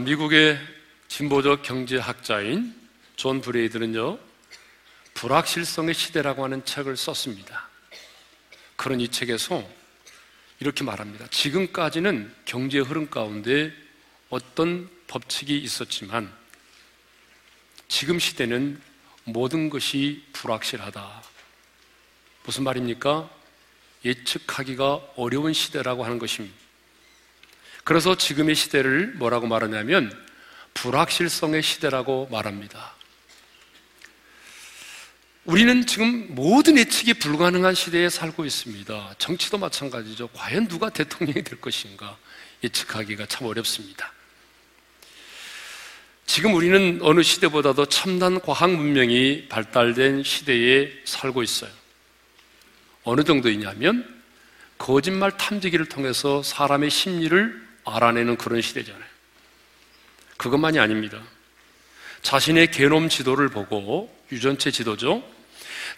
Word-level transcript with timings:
아, 0.00 0.02
미국의 0.02 0.58
진보적 1.08 1.62
경제학자인 1.62 2.74
존 3.16 3.42
갤브레이드는요, 3.42 4.18
불확실성의 5.12 5.92
시대라고 5.92 6.42
하는 6.42 6.64
책을 6.64 6.96
썼습니다. 6.96 7.68
그런 8.76 9.02
이 9.02 9.08
책에서 9.08 9.62
이렇게 10.58 10.84
말합니다. 10.84 11.26
지금까지는 11.26 12.34
경제 12.46 12.78
흐름 12.78 13.10
가운데 13.10 13.74
어떤 14.30 14.88
법칙이 15.06 15.58
있었지만 15.58 16.32
지금 17.88 18.18
시대는 18.18 18.80
모든 19.24 19.68
것이 19.68 20.24
불확실하다. 20.32 21.22
무슨 22.44 22.64
말입니까? 22.64 23.28
예측하기가 24.02 24.94
어려운 25.16 25.52
시대라고 25.52 26.06
하는 26.06 26.18
것입니다. 26.18 26.59
그래서 27.90 28.14
지금의 28.14 28.54
시대를 28.54 29.14
뭐라고 29.16 29.48
말하냐면 29.48 30.16
불확실성의 30.74 31.60
시대라고 31.60 32.28
말합니다. 32.30 32.94
우리는 35.44 35.84
지금 35.84 36.32
모든 36.36 36.78
예측이 36.78 37.14
불가능한 37.14 37.74
시대에 37.74 38.08
살고 38.08 38.44
있습니다. 38.44 39.14
정치도 39.18 39.58
마찬가지죠. 39.58 40.28
과연 40.28 40.68
누가 40.68 40.88
대통령이 40.88 41.42
될 41.42 41.60
것인가 41.60 42.16
예측하기가 42.62 43.26
참 43.26 43.48
어렵습니다. 43.48 44.12
지금 46.26 46.54
우리는 46.54 47.00
어느 47.02 47.24
시대보다도 47.24 47.86
첨단 47.86 48.40
과학 48.40 48.70
문명이 48.70 49.48
발달된 49.48 50.22
시대에 50.22 50.92
살고 51.04 51.42
있어요. 51.42 51.72
어느 53.02 53.24
정도이냐면 53.24 54.22
거짓말 54.78 55.36
탐지기를 55.36 55.86
통해서 55.86 56.44
사람의 56.44 56.88
심리를 56.90 57.69
알아내는 57.84 58.36
그런 58.36 58.60
시대잖아요. 58.60 59.04
그것만이 60.36 60.78
아닙니다. 60.78 61.22
자신의 62.22 62.70
게놈 62.70 63.08
지도를 63.08 63.48
보고 63.48 64.14
유전체 64.32 64.70
지도죠. 64.70 65.22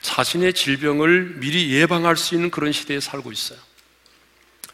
자신의 0.00 0.54
질병을 0.54 1.36
미리 1.36 1.72
예방할 1.72 2.16
수 2.16 2.34
있는 2.34 2.50
그런 2.50 2.72
시대에 2.72 3.00
살고 3.00 3.32
있어요. 3.32 3.58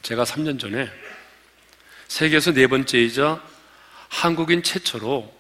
제가 0.03 0.25
3년 0.25 0.59
전에 0.59 0.91
세계에서 2.09 2.53
네 2.53 2.67
번째이자 2.67 3.43
한국인 4.09 4.63
최초로 4.63 5.37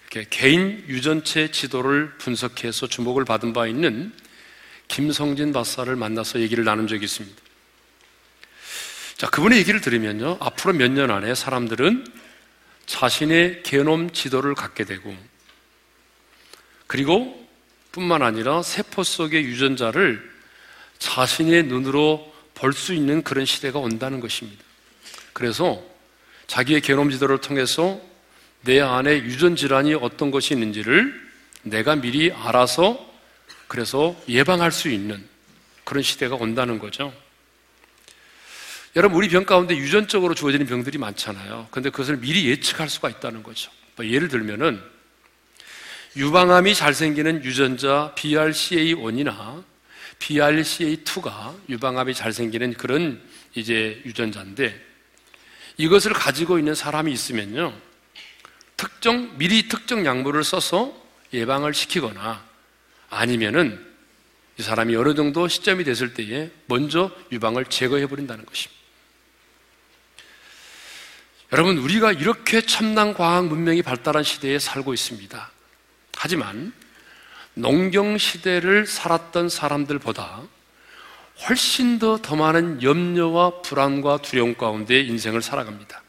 이렇게 0.00 0.26
개인 0.30 0.84
유전체 0.88 1.50
지도를 1.50 2.16
분석해서 2.18 2.86
주목을 2.86 3.24
받은 3.24 3.52
바 3.52 3.66
있는 3.66 4.12
김성진 4.88 5.52
박사를 5.52 5.94
만나서 5.94 6.40
얘기를 6.40 6.64
나눈 6.64 6.86
적이 6.86 7.04
있습니다. 7.04 7.45
자, 9.16 9.28
그분의 9.30 9.58
얘기를 9.58 9.80
들으면요. 9.80 10.36
앞으로 10.40 10.74
몇 10.74 10.90
년 10.90 11.10
안에 11.10 11.34
사람들은 11.34 12.06
자신의 12.86 13.62
게놈 13.62 14.10
지도를 14.10 14.54
갖게 14.54 14.84
되고 14.84 15.14
그리고 16.86 17.44
뿐만 17.92 18.22
아니라 18.22 18.62
세포 18.62 19.02
속의 19.02 19.44
유전자를 19.44 20.30
자신의 20.98 21.64
눈으로 21.64 22.32
볼 22.54 22.72
수 22.72 22.94
있는 22.94 23.22
그런 23.22 23.44
시대가 23.44 23.78
온다는 23.78 24.20
것입니다. 24.20 24.62
그래서 25.32 25.82
자기의 26.46 26.80
게놈 26.80 27.10
지도를 27.10 27.38
통해서 27.40 28.00
내 28.62 28.80
안에 28.80 29.16
유전 29.18 29.56
질환이 29.56 29.94
어떤 29.94 30.30
것이 30.30 30.54
있는지를 30.54 31.28
내가 31.62 31.96
미리 31.96 32.32
알아서 32.32 33.04
그래서 33.66 34.16
예방할 34.28 34.72
수 34.72 34.88
있는 34.88 35.26
그런 35.84 36.02
시대가 36.02 36.36
온다는 36.36 36.78
거죠. 36.78 37.12
여러분, 38.96 39.18
우리 39.18 39.28
병 39.28 39.44
가운데 39.44 39.76
유전적으로 39.76 40.34
주어지는 40.34 40.66
병들이 40.66 40.96
많잖아요. 40.96 41.68
근데 41.70 41.90
그것을 41.90 42.16
미리 42.16 42.48
예측할 42.48 42.88
수가 42.88 43.10
있다는 43.10 43.42
거죠. 43.42 43.70
뭐 43.94 44.06
예를 44.06 44.28
들면은 44.28 44.80
유방암이 46.16 46.74
잘 46.74 46.94
생기는 46.94 47.44
유전자 47.44 48.14
BRCA1이나 48.16 49.62
BRCA2가 50.18 51.54
유방암이 51.68 52.14
잘 52.14 52.32
생기는 52.32 52.72
그런 52.72 53.20
이제 53.54 54.00
유전자인데 54.06 54.82
이것을 55.76 56.14
가지고 56.14 56.58
있는 56.58 56.74
사람이 56.74 57.12
있으면요. 57.12 57.78
특정, 58.78 59.36
미리 59.36 59.68
특정 59.68 60.06
약물을 60.06 60.42
써서 60.42 60.96
예방을 61.34 61.74
시키거나 61.74 62.42
아니면은 63.10 63.84
이 64.58 64.62
사람이 64.62 64.96
어느 64.96 65.14
정도 65.14 65.48
시점이 65.48 65.84
됐을 65.84 66.14
때에 66.14 66.50
먼저 66.64 67.10
유방을 67.30 67.66
제거해 67.66 68.06
버린다는 68.06 68.46
것입니다. 68.46 68.75
여러분, 71.52 71.78
우리가 71.78 72.12
이렇게 72.12 72.60
첨단 72.60 73.14
과학 73.14 73.46
문명이 73.46 73.82
발달한 73.82 74.24
시대에 74.24 74.58
살고 74.58 74.94
있습니다. 74.94 75.50
하지만 76.16 76.72
농경 77.54 78.18
시대를 78.18 78.86
살았던 78.86 79.48
사람들보다 79.48 80.42
훨씬 81.48 81.98
더 81.98 82.18
더 82.20 82.34
많은 82.34 82.82
염려와 82.82 83.62
불안과 83.62 84.18
두려움 84.18 84.54
가운데 84.54 85.00
인생을 85.00 85.40
살아갑니다. 85.40 86.02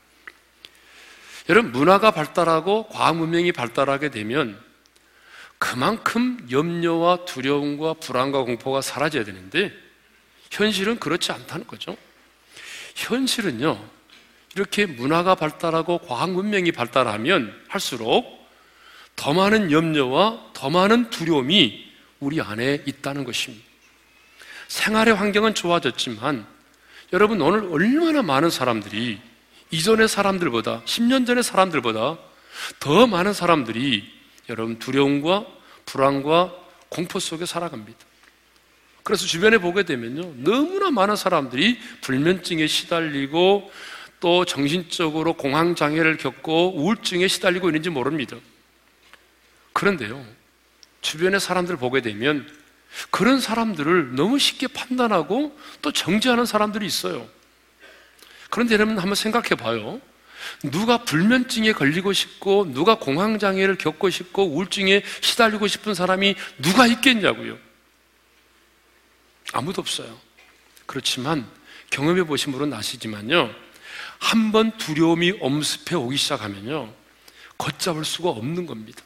여러분, 1.50 1.72
문화가 1.72 2.12
발달하고 2.12 2.88
과학 2.88 3.18
문명이 3.18 3.52
발달하게 3.52 4.10
되면 4.10 4.60
그만큼 5.60 6.46
염려와 6.50 7.26
두려움과 7.26 7.96
불안과 7.96 8.44
공포가 8.44 8.82
사라져야 8.82 9.24
되는데 9.24 9.72
현실은 10.52 10.98
그렇지 11.00 11.32
않다는 11.32 11.68
거죠. 11.68 11.96
현실은요, 12.96 13.97
이렇게 14.58 14.88
문화가 14.88 15.36
발달하고 15.36 16.00
과학 16.00 16.32
문명이 16.32 16.72
발달하면 16.72 17.56
할수록 17.68 18.26
더 19.16 19.32
많은 19.32 19.72
염려와 19.72 20.50
더 20.54 20.72
많은 20.72 21.12
두려움이 21.12 21.86
우리 22.20 22.42
안에 22.42 22.82
있다는 22.88 23.24
것입니다. 23.24 23.64
생활의 24.68 25.14
환경은 25.14 25.54
좋아졌지만 25.54 26.48
여러분 27.14 27.40
오늘 27.40 27.72
얼마나 27.72 28.24
많은 28.24 28.50
사람들이 28.50 29.22
이전의 29.70 30.08
사람들보다 30.08 30.82
10년 30.86 31.28
전의 31.28 31.44
사람들보다 31.44 32.18
더 32.80 33.06
많은 33.06 33.34
사람들이 33.34 34.12
여러분 34.50 34.80
두려움과 34.80 35.46
불안과 35.86 36.52
공포 36.90 37.20
속에 37.20 37.46
살아갑니다. 37.46 38.00
그래서 39.04 39.28
주변에 39.28 39.60
보게 39.60 39.84
되면요. 39.84 40.34
너무나 40.38 40.90
많은 40.90 41.16
사람들이 41.16 41.80
불면증에 42.02 42.66
시달리고 42.66 43.72
또 44.20 44.46
정신적으로 44.46 45.34
공황장애를 45.34 46.18
겪고 46.18 46.76
우울증에 46.76 47.28
시달리고 47.28 47.70
있는지 47.70 47.90
모릅니다. 47.90 48.38
그런데요, 49.74 50.26
주변의 51.02 51.40
사람들을 51.40 51.78
보게 51.78 52.02
되면 52.02 52.48
그런 53.12 53.40
사람들을 53.40 54.16
너무 54.16 54.40
쉽게 54.40 54.68
판단하고 54.68 55.58
또 55.82 55.92
정지하는 55.92 56.46
사람들이 56.46 56.86
있어요. 56.86 57.28
그런데 58.50 58.74
여러분 58.74 58.98
한번 58.98 59.16
생각해 59.16 59.50
봐요. 59.50 60.02
누가 60.64 61.04
불면증에 61.04 61.74
걸리고 61.74 62.14
싶고, 62.14 62.72
누가 62.72 62.96
공황장애를 62.96 63.78
겪고 63.78 64.10
싶고, 64.10 64.48
우울증에 64.48 65.04
시달리고 65.22 65.68
싶은 65.68 65.94
사람이 65.94 66.36
누가 66.62 66.88
있겠냐고요. 66.88 67.58
아무도 69.54 69.82
없어요. 69.82 70.18
그렇지만 70.86 71.48
경험해 71.90 72.24
보신 72.24 72.52
분은 72.52 72.74
아시지만요. 72.74 73.54
한 74.20 74.52
번 74.52 74.78
두려움이 74.78 75.38
엄습해 75.42 75.96
오기 75.96 76.18
시작하면요. 76.18 76.94
걷잡을 77.58 78.06
수가 78.06 78.30
없는 78.30 78.66
겁니다. 78.66 79.04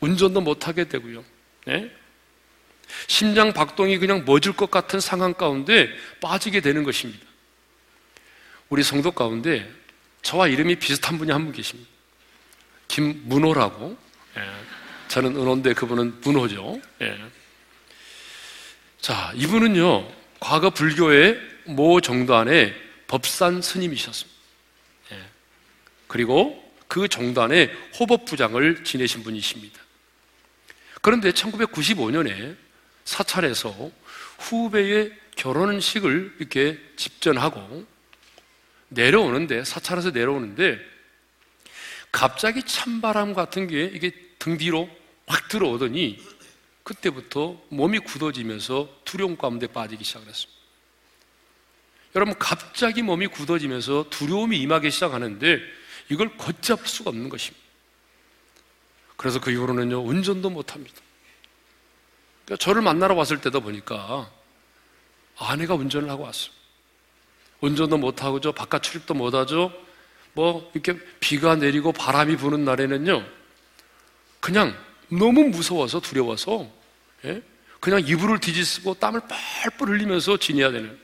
운전도 0.00 0.40
못하게 0.40 0.84
되고요. 0.84 1.24
네? 1.66 1.90
심장 3.06 3.52
박동이 3.52 3.98
그냥 3.98 4.24
멎을 4.24 4.54
것 4.56 4.70
같은 4.70 5.00
상황 5.00 5.34
가운데 5.34 5.90
빠지게 6.20 6.60
되는 6.60 6.84
것입니다. 6.84 7.26
우리 8.70 8.82
성도 8.82 9.10
가운데 9.12 9.70
저와 10.22 10.48
이름이 10.48 10.76
비슷한 10.76 11.18
분이 11.18 11.30
한 11.32 11.44
분 11.44 11.52
계십니다. 11.52 11.88
김문호라고. 12.88 13.96
예. 14.36 14.42
저는 15.08 15.36
은호인데 15.36 15.74
그분은 15.74 16.20
문호죠. 16.22 16.80
예. 17.02 17.18
자, 19.00 19.32
이분은요, 19.34 20.10
과거 20.40 20.70
불교의 20.70 21.38
모 21.66 22.00
정단의 22.00 22.74
법산 23.08 23.60
스님이셨습니다. 23.60 24.38
예. 25.12 25.22
그리고 26.06 26.64
그 26.86 27.08
정단의 27.08 27.70
호법부장을 27.98 28.84
지내신 28.84 29.24
분이십니다. 29.24 29.80
그런데 31.02 31.30
1995년에 31.32 32.56
사찰에서 33.04 33.90
후배의 34.38 35.12
결혼식을 35.36 36.36
이렇게 36.38 36.78
집전하고 36.96 37.86
내려오는데, 38.88 39.64
사찰에서 39.64 40.10
내려오는데, 40.10 40.78
갑자기 42.10 42.62
찬바람 42.62 43.34
같은 43.34 43.66
게 43.68 43.84
이게 43.84 44.12
등 44.38 44.56
뒤로 44.56 44.88
확 45.26 45.48
들어오더니, 45.48 46.18
그때부터 46.82 47.62
몸이 47.68 47.98
굳어지면서 48.00 49.00
두려움 49.04 49.36
가운데 49.36 49.66
빠지기 49.66 50.04
시작했습니다. 50.04 50.57
여러분, 52.14 52.34
갑자기 52.38 53.02
몸이 53.02 53.26
굳어지면서 53.28 54.06
두려움이 54.10 54.58
임하기 54.58 54.90
시작하는데, 54.90 55.60
이걸 56.10 56.36
걷잡을 56.36 56.86
수가 56.86 57.10
없는 57.10 57.28
것입니다. 57.28 57.66
그래서 59.16 59.40
그 59.40 59.50
이후로는요, 59.50 60.00
운전도 60.00 60.50
못 60.50 60.74
합니다. 60.74 60.96
그러니까 62.44 62.64
저를 62.64 62.82
만나러 62.82 63.14
왔을 63.14 63.40
때도 63.40 63.60
보니까 63.60 64.30
아내가 65.36 65.74
운전을 65.74 66.08
하고 66.08 66.22
왔어요. 66.22 66.50
운전도 67.60 67.98
못하고 67.98 68.40
저 68.40 68.52
바깥 68.52 68.82
출입도 68.82 69.14
못하죠. 69.14 69.72
뭐 70.32 70.70
이렇게 70.72 70.98
비가 71.20 71.56
내리고 71.56 71.92
바람이 71.92 72.36
부는 72.36 72.64
날에는요. 72.64 73.26
그냥 74.40 74.78
너무 75.08 75.44
무서워서 75.48 76.00
두려워서 76.00 76.70
예? 77.24 77.42
그냥 77.80 78.00
이불을 78.06 78.38
뒤집고 78.38 78.94
땀을 78.94 79.22
뻘뻘 79.68 79.88
흘리면서 79.88 80.36
지내야 80.38 80.70
되는. 80.70 80.98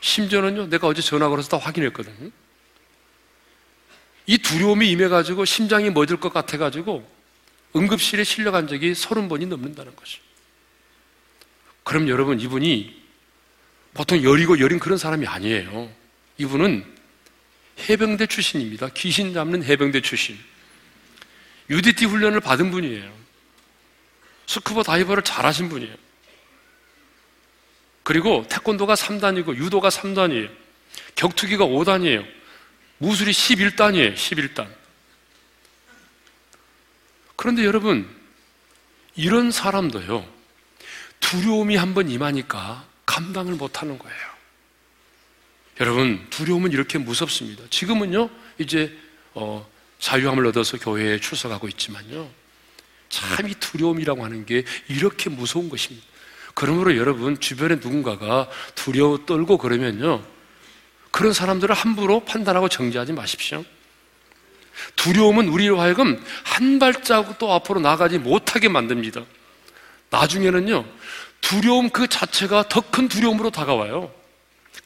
심지어는요. 0.00 0.68
내가 0.68 0.86
어제 0.86 1.02
전화 1.02 1.28
걸어서 1.28 1.48
다 1.48 1.58
확인했거든요. 1.58 2.30
이 4.26 4.38
두려움이 4.38 4.90
임해가지고 4.90 5.44
심장이 5.44 5.90
멎을 5.90 6.18
것 6.20 6.32
같아가지고 6.32 7.08
응급실에 7.76 8.24
실려간 8.24 8.68
적이 8.68 8.94
서른 8.94 9.28
번이 9.28 9.46
넘는다는 9.46 9.94
것이. 9.96 10.18
그럼 11.84 12.08
여러분 12.08 12.40
이분이 12.40 13.00
보통 13.94 14.22
여리고 14.22 14.60
여린 14.60 14.78
그런 14.78 14.98
사람이 14.98 15.26
아니에요. 15.26 15.90
이분은 16.38 16.84
해병대 17.88 18.26
출신입니다. 18.26 18.88
귀신 18.94 19.32
잡는 19.32 19.64
해병대 19.64 20.00
출신. 20.00 20.38
UDT 21.68 22.06
훈련을 22.06 22.40
받은 22.40 22.70
분이에요. 22.70 23.12
스쿠버 24.46 24.82
다이버를 24.82 25.22
잘하신 25.22 25.68
분이에요. 25.68 25.94
그리고 28.10 28.44
태권도가 28.48 28.94
3단이고 28.94 29.54
유도가 29.54 29.88
3단이에요. 29.88 30.50
격투기가 31.14 31.64
5단이에요. 31.64 32.26
무술이 32.98 33.30
11단이에요. 33.30 34.16
11단. 34.16 34.66
그런데 37.36 37.64
여러분, 37.64 38.10
이런 39.14 39.52
사람도요, 39.52 40.28
두려움이 41.20 41.76
한번 41.76 42.10
임하니까 42.10 42.84
감당을 43.06 43.54
못 43.54 43.80
하는 43.80 43.96
거예요. 43.96 44.18
여러분, 45.78 46.26
두려움은 46.30 46.72
이렇게 46.72 46.98
무섭습니다. 46.98 47.62
지금은요, 47.70 48.28
이제, 48.58 48.92
어, 49.34 49.70
자유함을 50.00 50.46
얻어서 50.46 50.78
교회에 50.78 51.20
출석하고 51.20 51.68
있지만요. 51.68 52.28
참 53.08 53.46
이 53.48 53.54
두려움이라고 53.54 54.24
하는 54.24 54.44
게 54.46 54.64
이렇게 54.88 55.30
무서운 55.30 55.68
것입니다. 55.68 56.09
그러므로 56.54 56.96
여러분, 56.96 57.38
주변에 57.40 57.76
누군가가 57.76 58.48
두려워 58.74 59.24
떨고 59.24 59.58
그러면요. 59.58 60.22
그런 61.10 61.32
사람들을 61.32 61.74
함부로 61.74 62.20
판단하고 62.20 62.68
정지하지 62.68 63.12
마십시오. 63.12 63.64
두려움은 64.96 65.48
우리로 65.48 65.80
하여금 65.80 66.22
한 66.44 66.78
발자국도 66.78 67.52
앞으로 67.52 67.80
나가지 67.80 68.18
못하게 68.18 68.68
만듭니다. 68.68 69.22
나중에는요, 70.10 70.84
두려움 71.40 71.90
그 71.90 72.06
자체가 72.08 72.68
더 72.68 72.80
큰 72.90 73.08
두려움으로 73.08 73.50
다가와요. 73.50 74.12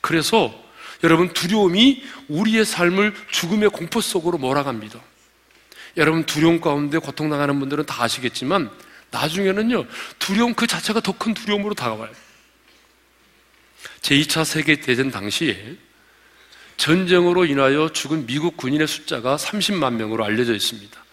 그래서 0.01 0.55
여러분, 1.03 1.33
두려움이 1.33 2.03
우리의 2.29 2.65
삶을 2.65 3.15
죽음의 3.31 3.71
공포 3.71 4.01
속으로 4.01 4.39
몰아갑니다. 4.39 4.99
여러분, 5.97 6.25
두려움 6.25 6.61
가운데 6.61 6.99
고통당하는 6.99 7.61
분들은 7.61 7.87
다 7.87 8.03
아시겠지만, 8.03 8.71
나중에는요, 9.15 9.87
두려움 10.19 10.55
그 10.55 10.67
자체가 10.67 11.01
더 11.01 11.13
큰 11.13 11.33
두려움으로 11.35 11.75
다가와요. 11.75 12.11
제2차 14.03 14.45
세계대전 14.45 15.11
당시에 15.11 15.77
전쟁으로 16.77 17.45
인하여 17.45 17.89
죽은 17.89 18.27
미국 18.27 18.57
군인의 18.57 18.89
숫자가 18.89 19.37
30만 19.37 19.95
명으로 19.95 20.25
알려져 20.25 20.53
있습니다. 20.55 21.05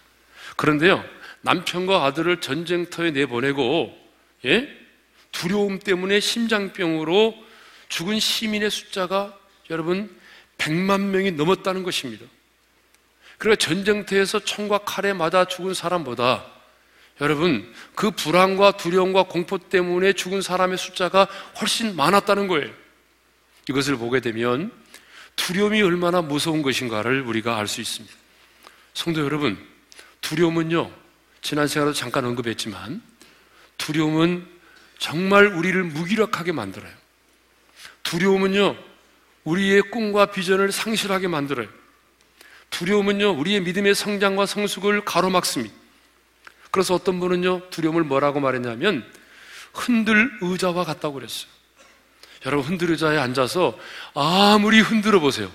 그런데요, 0.57 1.03
남편과 1.41 2.03
아들을 2.05 2.41
전쟁터에 2.41 3.11
내보내고, 3.11 3.95
예? 4.45 4.67
두려움 5.31 5.79
때문에 5.79 6.19
심장병으로 6.19 7.35
죽은 7.87 8.19
시민의 8.19 8.71
숫자가 8.71 9.37
여러분 9.69 10.13
100만 10.57 11.01
명이 11.01 11.31
넘었다는 11.31 11.83
것입니다. 11.83 12.25
그리고 13.37 13.55
전쟁터에서 13.55 14.39
총과 14.39 14.79
칼에 14.79 15.13
맞아 15.13 15.45
죽은 15.45 15.73
사람보다 15.73 16.60
여러분 17.21 17.71
그 17.95 18.11
불안과 18.11 18.71
두려움과 18.71 19.23
공포 19.23 19.57
때문에 19.57 20.13
죽은 20.13 20.41
사람의 20.41 20.77
숫자가 20.77 21.27
훨씬 21.61 21.95
많았다는 21.95 22.47
거예요. 22.47 22.69
이것을 23.69 23.95
보게 23.95 24.19
되면 24.19 24.71
두려움이 25.35 25.81
얼마나 25.81 26.21
무서운 26.21 26.61
것인가를 26.61 27.21
우리가 27.21 27.57
알 27.57 27.67
수 27.67 27.79
있습니다. 27.79 28.13
성도 28.93 29.23
여러분, 29.23 29.57
두려움은요, 30.19 30.91
지난 31.41 31.67
시간에도 31.67 31.93
잠깐 31.93 32.25
언급했지만, 32.25 33.01
두려움은 33.77 34.45
정말 34.99 35.47
우리를 35.47 35.81
무기력하게 35.83 36.51
만들어요. 36.51 36.91
두려움은요, 38.03 38.75
우리의 39.45 39.81
꿈과 39.83 40.27
비전을 40.27 40.71
상실하게 40.71 41.27
만들어요. 41.27 41.67
두려움은요, 42.69 43.31
우리의 43.39 43.61
믿음의 43.61 43.95
성장과 43.95 44.45
성숙을 44.45 45.05
가로막습니다. 45.05 45.80
그래서 46.71 46.95
어떤 46.95 47.19
분은요, 47.19 47.69
두려움을 47.69 48.03
뭐라고 48.03 48.39
말했냐면, 48.39 49.05
흔들 49.73 50.31
의자와 50.41 50.85
같다고 50.85 51.15
그랬어요. 51.15 51.49
여러분, 52.45 52.65
흔들 52.65 52.89
의자에 52.91 53.17
앉아서 53.17 53.77
아무리 54.13 54.79
흔들어 54.79 55.19
보세요. 55.19 55.51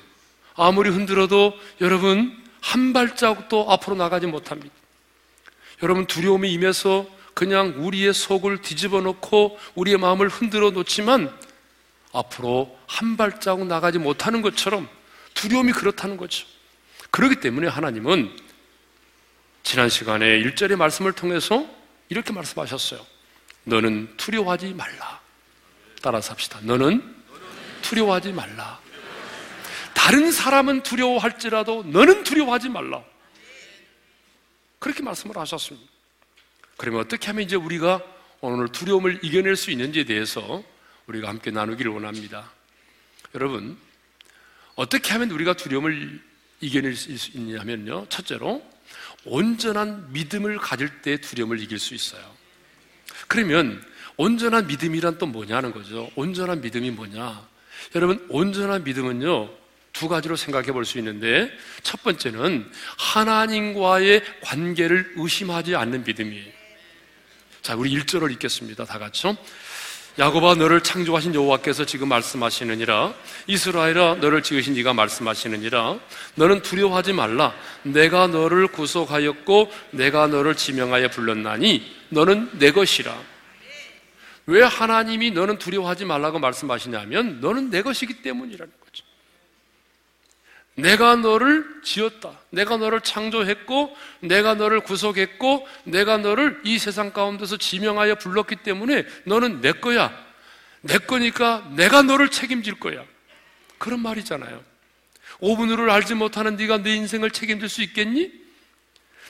아무리 0.55 0.91
흔들어도 0.91 1.55
여러분, 1.81 2.37
한 2.61 2.93
발자국도 2.93 3.71
앞으로 3.71 3.97
나가지 3.97 4.27
못합니다. 4.27 4.75
여러분, 5.83 6.07
두려움이 6.07 6.53
임해서 6.53 7.07
그냥 7.35 7.75
우리의 7.77 8.15
속을 8.15 8.63
뒤집어 8.63 9.03
놓고 9.03 9.59
우리의 9.75 9.99
마음을 9.99 10.29
흔들어 10.29 10.71
놓지만 10.71 11.31
앞으로 12.13 12.79
한 12.87 13.19
발자국 13.19 13.67
나가지 13.67 13.99
못하는 13.99 14.41
것처럼 14.41 14.89
두려움이 15.35 15.73
그렇다는 15.73 16.17
거죠. 16.17 16.47
그렇기 17.11 17.37
때문에 17.41 17.69
하나님은 17.69 18.35
지난 19.67 19.89
시간에 19.89 20.41
1절의 20.45 20.77
말씀을 20.77 21.13
통해서 21.13 21.69
이렇게 22.09 22.33
말씀하셨어요. 22.33 23.05
너는 23.65 24.17
두려워하지 24.17 24.73
말라. 24.75 25.21
따라서 26.01 26.31
합시다. 26.31 26.61
너는 26.63 27.03
두려워하지 27.83 28.33
말라. 28.33 28.81
다른 29.93 30.31
사람은 30.31 30.85
두려워할지라도 30.85 31.83
너는 31.83 32.23
두려워하지 32.23 32.69
말라. 32.69 33.03
그렇게 34.79 35.03
말씀을 35.03 35.37
하셨습니다. 35.37 35.91
그러면 36.77 37.01
어떻게 37.01 37.27
하면 37.27 37.43
이제 37.43 37.57
우리가 37.57 38.01
오늘 38.43 38.69
두려움을 38.69 39.19
이겨낼 39.25 39.57
수 39.57 39.73
있는지에 39.73 40.05
대해서 40.05 40.63
우리가 41.09 41.29
함께 41.29 41.51
나누기를 41.51 41.91
원합니다. 41.91 42.53
여러분, 43.35 43.77
어떻게 44.77 45.11
하면 45.15 45.33
우리가 45.33 45.55
두려움을 45.55 46.23
이겨낼 46.61 46.95
수 46.95 47.11
있냐면요. 47.37 48.07
첫째로, 48.11 48.76
온전한 49.27 50.13
믿음을 50.13 50.57
가질 50.59 51.03
때 51.03 51.19
두려움을 51.19 51.61
이길 51.61 51.79
수 51.79 51.95
있어요. 51.95 52.23
그러면, 53.29 53.85
온전한 54.17 54.67
믿음이란 54.67 55.19
또 55.19 55.27
뭐냐는 55.27 55.73
거죠. 55.73 56.11
온전한 56.17 56.61
믿음이 56.61 56.91
뭐냐. 56.93 57.47
여러분, 57.95 58.25
온전한 58.31 58.85
믿음은요, 58.85 59.51
두 59.93 60.09
가지로 60.09 60.37
생각해 60.37 60.73
볼 60.73 60.85
수 60.85 60.99
있는데, 60.99 61.51
첫 61.83 62.03
번째는 62.03 62.71
하나님과의 62.99 64.23
관계를 64.43 65.15
의심하지 65.17 65.77
않는 65.77 66.05
믿음이에요. 66.05 66.57
자, 67.63 67.75
우리 67.75 67.91
1절을 67.99 68.31
읽겠습니다. 68.33 68.85
다 68.85 68.99
같이요. 68.99 69.37
야곱아 70.19 70.55
너를 70.55 70.81
창조하신 70.81 71.35
여호와께서 71.35 71.85
지금 71.85 72.09
말씀하시느니라. 72.09 73.13
이스라엘아 73.49 74.15
너를 74.15 74.43
지으신 74.43 74.73
네가 74.73 74.95
말씀하시느니라. 74.95 75.99
너는 76.37 76.63
두려워하지 76.63 77.13
말라. 77.13 77.55
내가 77.83 78.27
너를 78.27 78.67
구속하였고 78.69 79.71
내가 79.91 80.27
너를 80.27 80.57
지명하여 80.57 81.11
불렀나니 81.11 81.83
너는 82.09 82.59
내 82.59 82.73
것이라. 82.73 83.15
왜 84.47 84.63
하나님이 84.63 85.33
너는 85.33 85.59
두려워하지 85.59 86.07
말라고 86.07 86.39
말씀하시냐면 86.39 87.41
너는 87.41 87.69
내 87.71 87.83
것이기 87.83 88.23
때문이라는 88.23 88.73
거죠 88.81 88.86
내가 90.77 91.17
너를 91.17 91.67
지었다. 91.83 92.39
내가 92.51 92.77
너를 92.77 93.01
창조했고, 93.01 93.97
내가 94.21 94.55
너를 94.55 94.81
구속했고, 94.81 95.67
내가 95.85 96.19
너를 96.19 96.61
이 96.65 96.79
세상 96.79 97.13
가운데서 97.13 97.57
지명하여 97.57 98.17
불렀기 98.17 98.57
때문에 98.57 99.07
너는 99.25 99.63
내 99.63 99.73
거야. 99.73 100.13
내 100.83 100.99
거니까 100.99 101.67
내가 101.75 102.03
너를 102.03 102.31
책임질 102.31 102.79
거야. 102.79 103.05
그런 103.79 104.01
말이잖아요. 104.01 104.63
5분으로 105.41 105.91
알지 105.91 106.15
못하는 106.15 106.57
네가 106.57 106.83
네 106.83 106.95
인생을 106.95 107.31
책임질 107.31 107.69
수 107.69 107.83
있겠니? 107.83 108.31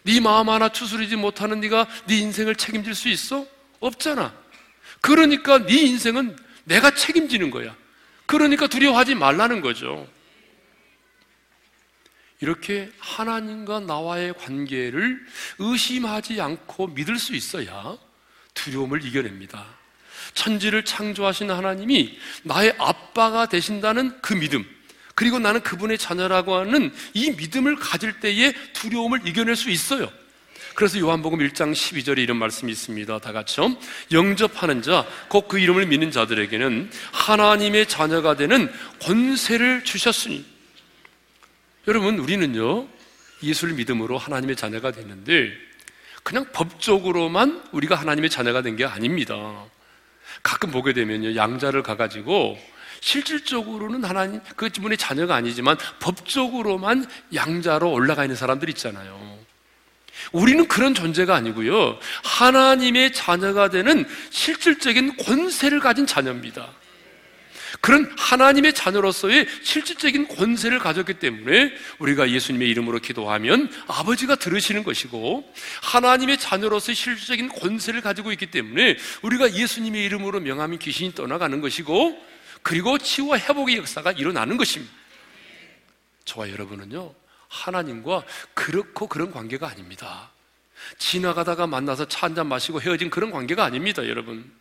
네 0.02 0.20
마음 0.20 0.48
하나 0.48 0.68
추스리지 0.68 1.16
못하는 1.16 1.60
네가 1.60 1.86
네 2.06 2.18
인생을 2.18 2.56
책임질 2.56 2.94
수 2.94 3.08
있어? 3.08 3.46
없잖아. 3.80 4.34
그러니까 5.00 5.64
네 5.64 5.74
인생은 5.82 6.36
내가 6.64 6.92
책임지는 6.94 7.50
거야. 7.50 7.74
그러니까 8.26 8.66
두려워하지 8.66 9.14
말라는 9.14 9.60
거죠. 9.60 10.06
이렇게 12.40 12.90
하나님과 12.98 13.80
나와의 13.80 14.34
관계를 14.34 15.18
의심하지 15.58 16.40
않고 16.40 16.88
믿을 16.88 17.18
수 17.18 17.34
있어야 17.34 17.96
두려움을 18.54 19.04
이겨냅니다. 19.04 19.64
천지를 20.34 20.84
창조하신 20.84 21.50
하나님이 21.50 22.18
나의 22.42 22.74
아빠가 22.78 23.46
되신다는 23.46 24.20
그 24.20 24.34
믿음, 24.34 24.64
그리고 25.14 25.38
나는 25.38 25.62
그분의 25.62 25.96
자녀라고 25.98 26.56
하는 26.56 26.92
이 27.14 27.30
믿음을 27.30 27.76
가질 27.76 28.20
때에 28.20 28.52
두려움을 28.74 29.26
이겨낼 29.26 29.56
수 29.56 29.70
있어요. 29.70 30.10
그래서 30.74 30.98
요한복음 30.98 31.38
1장 31.38 31.72
12절에 31.72 32.18
이런 32.18 32.36
말씀이 32.36 32.70
있습니다. 32.70 33.18
다 33.18 33.32
같이요. 33.32 33.74
영접하는 34.12 34.82
자, 34.82 35.06
곧 35.28 35.48
그 35.48 35.58
이름을 35.58 35.86
믿는 35.86 36.10
자들에게는 36.10 36.90
하나님의 37.12 37.88
자녀가 37.88 38.36
되는 38.36 38.70
권세를 39.00 39.84
주셨으니. 39.84 40.55
여러분, 41.88 42.18
우리는요, 42.18 42.88
예수를 43.42 43.74
믿음으로 43.74 44.18
하나님의 44.18 44.56
자녀가 44.56 44.90
됐는데, 44.90 45.52
그냥 46.22 46.46
법적으로만 46.52 47.62
우리가 47.72 47.94
하나님의 47.94 48.30
자녀가 48.30 48.62
된 48.62 48.76
게 48.76 48.84
아닙니다. 48.84 49.64
가끔 50.42 50.70
보게 50.70 50.92
되면요, 50.92 51.36
양자를 51.36 51.82
가가지고, 51.82 52.58
실질적으로는 53.00 54.04
하나님, 54.04 54.40
그 54.56 54.68
분의 54.68 54.98
자녀가 54.98 55.36
아니지만, 55.36 55.76
법적으로만 56.00 57.06
양자로 57.34 57.92
올라가 57.92 58.24
있는 58.24 58.34
사람들 58.34 58.68
있잖아요. 58.70 59.38
우리는 60.32 60.66
그런 60.66 60.94
존재가 60.94 61.36
아니고요. 61.36 61.98
하나님의 62.24 63.12
자녀가 63.12 63.68
되는 63.70 64.04
실질적인 64.30 65.16
권세를 65.18 65.78
가진 65.78 66.06
자녀입니다. 66.06 66.68
그런 67.80 68.12
하나님의 68.16 68.74
자녀로서의 68.74 69.46
실질적인 69.62 70.28
권세를 70.28 70.78
가졌기 70.78 71.14
때문에 71.14 71.72
우리가 71.98 72.30
예수님의 72.30 72.68
이름으로 72.70 72.98
기도하면 72.98 73.70
아버지가 73.86 74.36
들으시는 74.36 74.82
것이고 74.84 75.52
하나님의 75.82 76.38
자녀로서의 76.38 76.94
실질적인 76.94 77.48
권세를 77.48 78.00
가지고 78.00 78.32
있기 78.32 78.46
때문에 78.46 78.96
우리가 79.22 79.54
예수님의 79.54 80.04
이름으로 80.04 80.40
명하면 80.40 80.78
귀신이 80.78 81.14
떠나가는 81.14 81.60
것이고 81.60 82.16
그리고 82.62 82.98
치유와 82.98 83.38
회복의 83.38 83.76
역사가 83.76 84.12
일어나는 84.12 84.56
것입니다. 84.56 84.92
저와 86.24 86.50
여러분은요, 86.50 87.14
하나님과 87.48 88.24
그렇고 88.54 89.06
그런 89.06 89.30
관계가 89.30 89.68
아닙니다. 89.68 90.30
지나가다가 90.98 91.66
만나서 91.66 92.08
차 92.08 92.26
한잔 92.26 92.48
마시고 92.48 92.80
헤어진 92.80 93.08
그런 93.08 93.30
관계가 93.30 93.64
아닙니다, 93.64 94.06
여러분. 94.08 94.52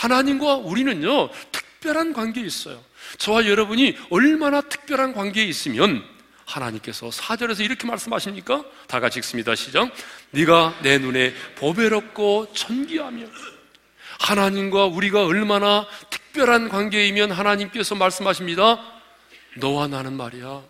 하나님과 0.00 0.56
우리는요, 0.56 1.30
특 1.50 1.65
별한 1.80 2.12
관계에 2.12 2.44
있어요. 2.44 2.82
저와 3.18 3.46
여러분이 3.46 3.96
얼마나 4.10 4.60
특별한 4.60 5.12
관계에 5.12 5.44
있으면 5.44 6.04
하나님께서 6.44 7.10
사절에서 7.10 7.62
이렇게 7.62 7.86
말씀하십니까? 7.86 8.64
다 8.86 9.00
같이 9.00 9.18
읽습니다. 9.18 9.54
시작. 9.54 9.90
네가 10.30 10.78
내 10.82 10.98
눈에 10.98 11.34
보배롭고 11.56 12.52
천기하며 12.52 13.26
하나님과 14.20 14.86
우리가 14.86 15.26
얼마나 15.26 15.86
특별한 16.10 16.68
관계이면 16.68 17.32
하나님께서 17.32 17.94
말씀하십니다. 17.94 18.80
너와 19.56 19.88
나는 19.88 20.14
말이야. 20.14 20.62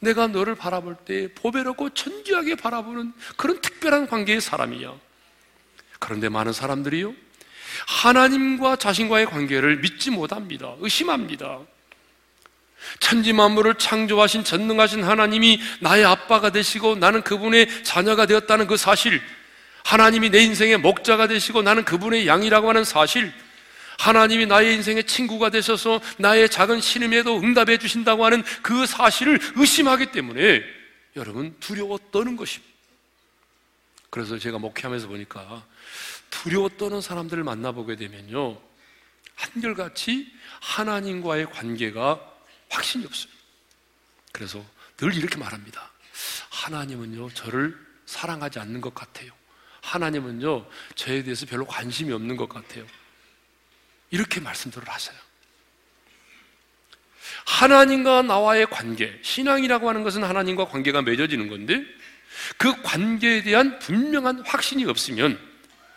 내가 0.00 0.26
너를 0.26 0.54
바라볼 0.54 0.96
때 0.96 1.32
보배롭고 1.34 1.90
천지하게 1.90 2.56
바라보는 2.56 3.12
그런 3.36 3.60
특별한 3.60 4.06
관계의 4.06 4.40
사람이야. 4.40 4.94
그런데 5.98 6.28
많은 6.28 6.52
사람들이요. 6.52 7.14
하나님과 7.86 8.76
자신과의 8.76 9.26
관계를 9.26 9.78
믿지 9.78 10.10
못합니다. 10.10 10.74
의심합니다. 10.80 11.60
천지 13.00 13.32
만물을 13.32 13.76
창조하신 13.76 14.44
전능하신 14.44 15.04
하나님이 15.04 15.60
나의 15.80 16.04
아빠가 16.04 16.50
되시고 16.50 16.96
나는 16.96 17.22
그분의 17.22 17.84
자녀가 17.84 18.26
되었다는 18.26 18.66
그 18.66 18.76
사실, 18.76 19.20
하나님이 19.84 20.30
내 20.30 20.40
인생의 20.40 20.78
목자가 20.78 21.26
되시고 21.26 21.62
나는 21.62 21.84
그분의 21.84 22.26
양이라고 22.26 22.68
하는 22.68 22.84
사실, 22.84 23.32
하나님이 23.98 24.46
나의 24.46 24.74
인생의 24.74 25.04
친구가 25.04 25.50
되셔서 25.50 26.00
나의 26.18 26.48
작은 26.50 26.80
신음에도 26.80 27.38
응답해 27.38 27.78
주신다고 27.78 28.24
하는 28.24 28.42
그 28.62 28.86
사실을 28.86 29.38
의심하기 29.54 30.06
때문에 30.06 30.62
여러분 31.16 31.54
두려워 31.60 31.98
떠는 32.10 32.36
것입니다. 32.36 32.72
그래서 34.10 34.38
제가 34.38 34.58
목회하면서 34.58 35.08
보니까 35.08 35.64
두려워 36.34 36.68
떠는 36.68 37.00
사람들을 37.00 37.44
만나보게 37.44 37.96
되면요. 37.96 38.60
한결같이 39.36 40.32
하나님과의 40.60 41.50
관계가 41.50 42.20
확신이 42.68 43.04
없어요. 43.04 43.32
그래서 44.32 44.64
늘 44.96 45.14
이렇게 45.14 45.36
말합니다. 45.38 45.90
하나님은요, 46.50 47.30
저를 47.30 47.78
사랑하지 48.06 48.58
않는 48.58 48.80
것 48.80 48.94
같아요. 48.94 49.32
하나님은요, 49.82 50.66
저에 50.96 51.22
대해서 51.22 51.46
별로 51.46 51.66
관심이 51.66 52.12
없는 52.12 52.36
것 52.36 52.48
같아요. 52.48 52.84
이렇게 54.10 54.40
말씀들을 54.40 54.88
하세요. 54.88 55.16
하나님과 57.46 58.22
나와의 58.22 58.66
관계, 58.66 59.18
신앙이라고 59.22 59.88
하는 59.88 60.02
것은 60.02 60.24
하나님과 60.24 60.66
관계가 60.66 61.02
맺어지는 61.02 61.48
건데 61.48 61.84
그 62.56 62.82
관계에 62.82 63.42
대한 63.42 63.78
분명한 63.78 64.40
확신이 64.40 64.84
없으면 64.84 65.53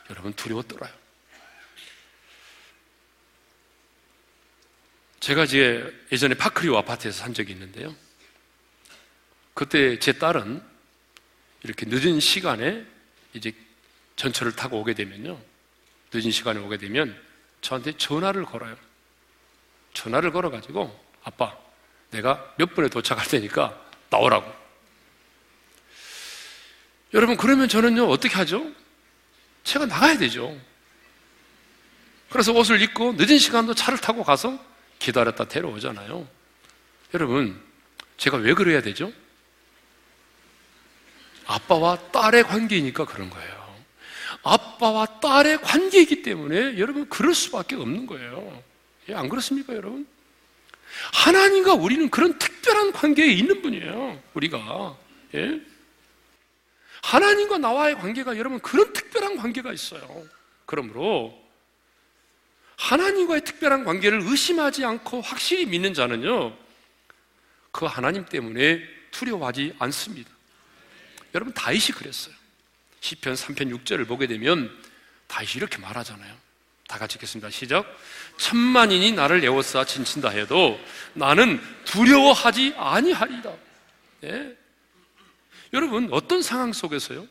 여러분 0.10 0.34
두려워 0.34 0.62
떨어요. 0.64 0.92
제가 5.20 5.44
이제 5.44 5.94
예전에 6.12 6.36
파크리오 6.36 6.78
아파트에서 6.78 7.20
산 7.20 7.34
적이 7.34 7.54
있는데요. 7.54 7.96
그때 9.54 10.00
제 10.00 10.14
딸은 10.14 10.64
이렇게 11.64 11.86
늦은 11.88 12.20
시간에 12.20 12.86
이제 13.34 13.52
전철을 14.16 14.56
타고 14.56 14.80
오게 14.80 14.94
되면요. 14.94 15.40
늦은 16.14 16.32
시간에 16.32 16.60
오게 16.60 16.78
되면 16.78 17.20
저한테 17.62 17.98
전화를 17.98 18.46
걸어요. 18.46 18.78
전화를 19.94 20.32
걸어가지고, 20.32 21.08
아빠, 21.24 21.58
내가 22.12 22.54
몇 22.58 22.74
분에 22.74 22.88
도착할 22.88 23.28
테니까 23.28 23.84
나오라고. 24.10 24.54
여러분, 27.14 27.36
그러면 27.36 27.68
저는요, 27.68 28.08
어떻게 28.08 28.36
하죠? 28.36 28.72
제가 29.68 29.86
나가야 29.86 30.18
되죠. 30.18 30.58
그래서 32.30 32.54
옷을 32.54 32.82
입고 32.82 33.14
늦은 33.14 33.38
시간도 33.38 33.76
차를 33.76 34.00
타고 34.00 34.24
가서 34.24 34.58
기다렸다 34.98 35.46
데려오잖아요. 35.46 36.26
여러분, 37.14 37.62
제가 38.16 38.38
왜 38.38 38.54
그래야 38.54 38.82
되죠? 38.82 39.12
아빠와 41.46 41.98
딸의 42.12 42.44
관계이니까 42.44 43.06
그런 43.06 43.30
거예요. 43.30 43.78
아빠와 44.44 45.20
딸의 45.20 45.62
관계이기 45.62 46.22
때문에 46.22 46.78
여러분 46.78 47.10
그럴 47.10 47.34
수밖에 47.34 47.76
없는 47.76 48.08
거예요. 48.08 48.64
예, 49.10 49.16
안 49.16 49.28
그렇습니까, 49.28 49.76
여러분? 49.76 50.08
하나님과 51.14 51.74
우리는 51.74 52.10
그런 52.10 52.40
특별한 52.40 52.94
관계에 52.94 53.28
있는 53.28 53.62
분이에요. 53.62 54.22
우리가 54.34 54.98
예? 55.36 55.60
하나님과 57.04 57.58
나와의 57.58 57.96
관계가 57.96 58.38
여러분 58.38 58.60
그런 58.60 58.92
특별한 58.94 59.38
관계가 59.38 59.74
있어요. 59.74 60.26
그러므로 60.66 61.38
하나님과의 62.78 63.44
특별한 63.44 63.84
관계를 63.84 64.22
의심하지 64.24 64.86
않고 64.86 65.22
확실히 65.22 65.66
믿는 65.66 65.94
자는요, 65.94 66.56
그 67.72 67.86
하나님 67.86 68.26
때문에 68.26 68.82
두려워하지 69.12 69.76
않습니다. 69.80 70.30
여러분 71.34 71.54
다윗이 71.54 71.88
그랬어요. 71.96 72.34
시편 73.00 73.36
3편 73.36 73.84
6절을 73.84 74.08
보게 74.08 74.28
되면 74.28 74.72
다시 75.28 75.58
이렇게 75.58 75.78
말하잖아요. 75.78 76.36
다 76.88 76.98
같이 76.98 77.16
읽겠습니다. 77.16 77.50
시작. 77.50 77.86
천만인이 78.38 79.12
나를 79.12 79.44
에워싸 79.44 79.86
진친다 79.86 80.30
해도 80.30 80.80
나는 81.14 81.62
두려워하지 81.86 82.76
아니하리라. 82.78 83.54
네. 84.22 84.58
여러분 85.74 86.10
어떤 86.12 86.42
상황 86.42 86.74
속에서요? 86.74 87.28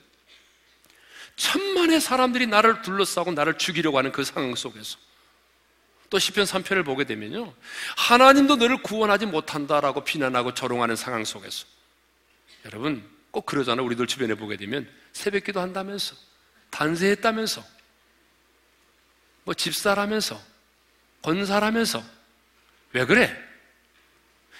천만의 1.37 2.01
사람들이 2.01 2.47
나를 2.47 2.83
둘러싸고 2.83 3.33
나를 3.33 3.59
죽이려고 3.59 3.99
하는 3.99 4.13
그 4.13 4.25
상황 4.25 4.55
속에서 4.55 4.99
또 6.09 6.19
시편 6.19 6.45
3편을 6.45 6.85
보게 6.85 7.05
되면요. 7.05 7.53
하나님도 7.97 8.57
너를 8.57 8.83
구원하지 8.83 9.27
못한다라고 9.27 10.05
비난하고 10.05 10.55
조롱하는 10.55 10.97
상황 10.97 11.25
속에서 11.25 11.67
여러분 12.65 13.17
꼭 13.31 13.45
그러잖아요. 13.45 13.85
우리들 13.85 14.07
주변에 14.07 14.35
보게 14.35 14.57
되면 14.57 14.89
새벽 15.13 15.45
기도 15.45 15.61
한다면서, 15.61 16.17
단세했다면서, 16.71 17.63
뭐 19.45 19.53
집사라면서, 19.53 20.41
권사라면서, 21.23 22.03
왜 22.93 23.05
그래? 23.05 23.37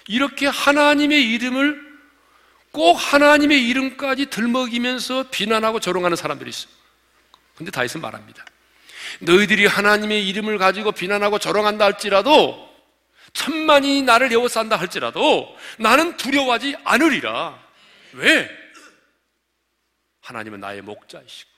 이렇게 0.07 0.45
하나님의 0.45 1.27
이름을 1.31 1.86
꼭 2.71 2.93
하나님의 2.93 3.67
이름까지 3.67 4.27
들먹이면서 4.27 5.29
비난하고 5.29 5.79
조롱하는 5.79 6.15
사람들이 6.15 6.49
있어요. 6.49 6.71
근데 7.55 7.71
다윗은 7.71 8.01
말합니다. 8.01 8.45
너희들이 9.21 9.65
하나님의 9.65 10.27
이름을 10.27 10.57
가지고 10.57 10.91
비난하고 10.91 11.39
조롱한다 11.39 11.85
할지라도 11.85 12.67
천만이 13.33 14.03
나를 14.03 14.31
에워싼다 14.31 14.75
할지라도 14.75 15.55
나는 15.79 16.17
두려워하지 16.17 16.75
않으리라. 16.83 17.63
왜? 18.13 18.49
하나님은 20.21 20.59
나의 20.59 20.81
목자이시고 20.81 21.49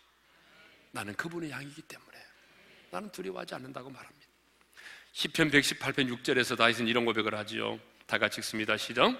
나는 0.91 1.15
그분의 1.15 1.51
양이기 1.51 1.81
때문에 1.83 2.17
나는 2.91 3.11
두려워하지 3.11 3.55
않는다고 3.55 3.89
말합니다. 3.89 4.19
10편 5.13 5.51
118편 5.51 6.23
6절에서 6.23 6.57
다윗은 6.57 6.87
이런 6.87 7.05
고백을 7.05 7.35
하지요. 7.35 7.79
다 8.05 8.17
같이 8.17 8.39
읽습니다. 8.39 8.77
시작. 8.77 9.15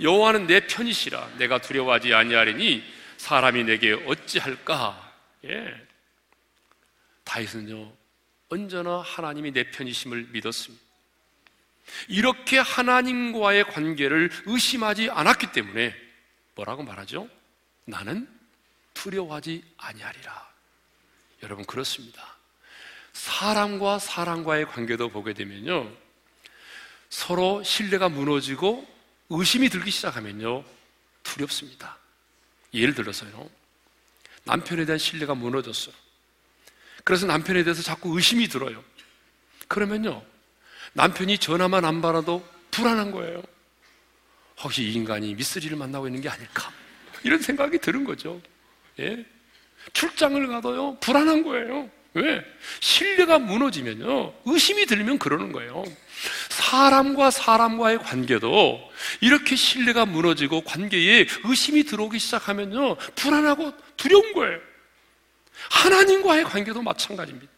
여호와는 0.00 0.46
내 0.46 0.66
편이시라 0.66 1.36
내가 1.38 1.60
두려워하지 1.60 2.14
아니하리니 2.14 2.82
사람이 3.18 3.64
내게 3.64 3.92
어찌할까? 3.92 5.12
예. 5.44 5.86
다윗은요 7.24 7.92
언제나 8.48 9.00
하나님이 9.00 9.52
내 9.52 9.70
편이심을 9.70 10.28
믿었습니다. 10.32 10.84
이렇게 12.08 12.58
하나님과의 12.58 13.64
관계를 13.64 14.30
의심하지 14.46 15.10
않았기 15.10 15.52
때문에 15.52 15.94
뭐라고 16.54 16.82
말하죠? 16.82 17.28
나는 17.84 18.28
두려워하지 18.94 19.64
아니하리라. 19.76 20.50
여러분 21.42 21.64
그렇습니다. 21.64 22.36
사람과 23.12 23.98
사람과의 23.98 24.66
관계도 24.66 25.10
보게 25.10 25.32
되면요. 25.32 25.90
서로 27.08 27.62
신뢰가 27.62 28.08
무너지고 28.08 28.86
의심이 29.30 29.68
들기 29.68 29.90
시작하면요. 29.90 30.64
두렵습니다. 31.22 31.96
예를 32.74 32.94
들어서요. 32.94 33.48
남편에 34.44 34.84
대한 34.84 34.98
신뢰가 34.98 35.34
무너졌어요. 35.34 35.94
그래서 37.04 37.26
남편에 37.26 37.62
대해서 37.62 37.82
자꾸 37.82 38.14
의심이 38.16 38.48
들어요. 38.48 38.82
그러면요. 39.68 40.22
남편이 40.94 41.38
전화만 41.38 41.84
안 41.84 42.02
받아도 42.02 42.46
불안한 42.70 43.12
거예요. 43.12 43.42
혹시 44.62 44.82
이 44.82 44.92
인간이 44.92 45.34
미쓰리를 45.34 45.76
만나고 45.76 46.08
있는 46.08 46.20
게 46.20 46.28
아닐까? 46.28 46.72
이런 47.22 47.40
생각이 47.40 47.78
드는 47.78 48.04
거죠. 48.04 48.40
예? 48.98 49.24
출장을 49.92 50.46
가도요, 50.48 50.98
불안한 51.00 51.42
거예요. 51.44 51.88
왜? 52.14 52.44
신뢰가 52.80 53.38
무너지면요, 53.38 54.34
의심이 54.46 54.86
들면 54.86 55.18
그러는 55.18 55.52
거예요. 55.52 55.84
사람과 56.48 57.30
사람과의 57.30 57.98
관계도 57.98 58.80
이렇게 59.20 59.56
신뢰가 59.56 60.06
무너지고 60.06 60.62
관계에 60.62 61.26
의심이 61.44 61.84
들어오기 61.84 62.18
시작하면요, 62.18 62.96
불안하고 63.14 63.72
두려운 63.96 64.32
거예요. 64.32 64.58
하나님과의 65.70 66.44
관계도 66.44 66.82
마찬가지입니다. 66.82 67.50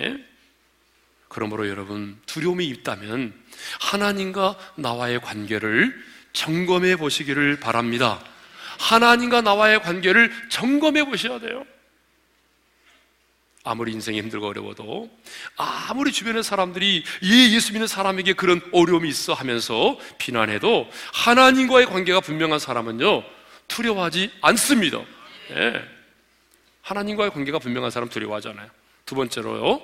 예? 0.00 0.24
그러므로 1.28 1.68
여러분, 1.68 2.18
두려움이 2.26 2.66
있다면 2.66 3.32
하나님과 3.80 4.58
나와의 4.76 5.20
관계를 5.20 5.94
점검해 6.32 6.96
보시기를 6.96 7.60
바랍니다. 7.60 8.22
하나님과 8.78 9.42
나와의 9.42 9.80
관계를 9.82 10.32
점검해 10.50 11.04
보셔야 11.04 11.38
돼요. 11.38 11.64
아무리 13.64 13.92
인생이 13.92 14.18
힘들고 14.18 14.48
어려워도 14.48 15.10
아무리 15.56 16.10
주변의 16.10 16.42
사람들이 16.42 17.04
이 17.20 17.54
예수 17.54 17.72
믿는 17.72 17.86
사람에게 17.86 18.32
그런 18.32 18.60
어려움이 18.72 19.08
있어 19.08 19.34
하면서 19.34 19.98
비난해도 20.18 20.90
하나님과의 21.12 21.86
관계가 21.86 22.20
분명한 22.20 22.58
사람은요 22.58 23.22
두려워하지 23.68 24.30
않습니다. 24.40 25.00
예. 25.50 25.82
하나님과의 26.82 27.30
관계가 27.30 27.60
분명한 27.60 27.90
사람 27.90 28.08
두려워하지 28.08 28.48
않아요. 28.48 28.68
두 29.06 29.14
번째로요 29.14 29.80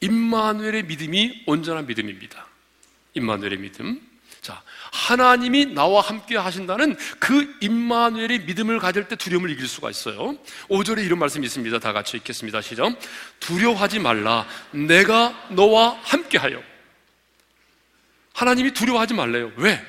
임마누엘의 0.00 0.84
믿음이 0.84 1.42
온전한 1.46 1.86
믿음입니다. 1.86 2.46
임마누엘의 3.14 3.58
믿음. 3.58 4.07
자, 4.48 4.62
하나님이 4.92 5.74
나와 5.74 6.00
함께 6.00 6.34
하신다는 6.34 6.96
그 7.18 7.54
임마누엘의 7.60 8.46
믿음을 8.46 8.78
가질 8.78 9.06
때 9.06 9.14
두려움을 9.14 9.50
이길 9.50 9.68
수가 9.68 9.90
있어요. 9.90 10.38
5절에 10.70 11.04
이런 11.04 11.18
말씀이 11.18 11.44
있습니다. 11.44 11.78
다 11.80 11.92
같이 11.92 12.16
읽겠습니다. 12.16 12.62
시작. 12.62 12.98
두려워하지 13.40 13.98
말라. 13.98 14.46
내가 14.70 15.34
너와 15.50 16.00
함께하여. 16.02 16.62
하나님이 18.32 18.72
두려워하지 18.72 19.12
말래요. 19.12 19.52
왜? 19.56 19.84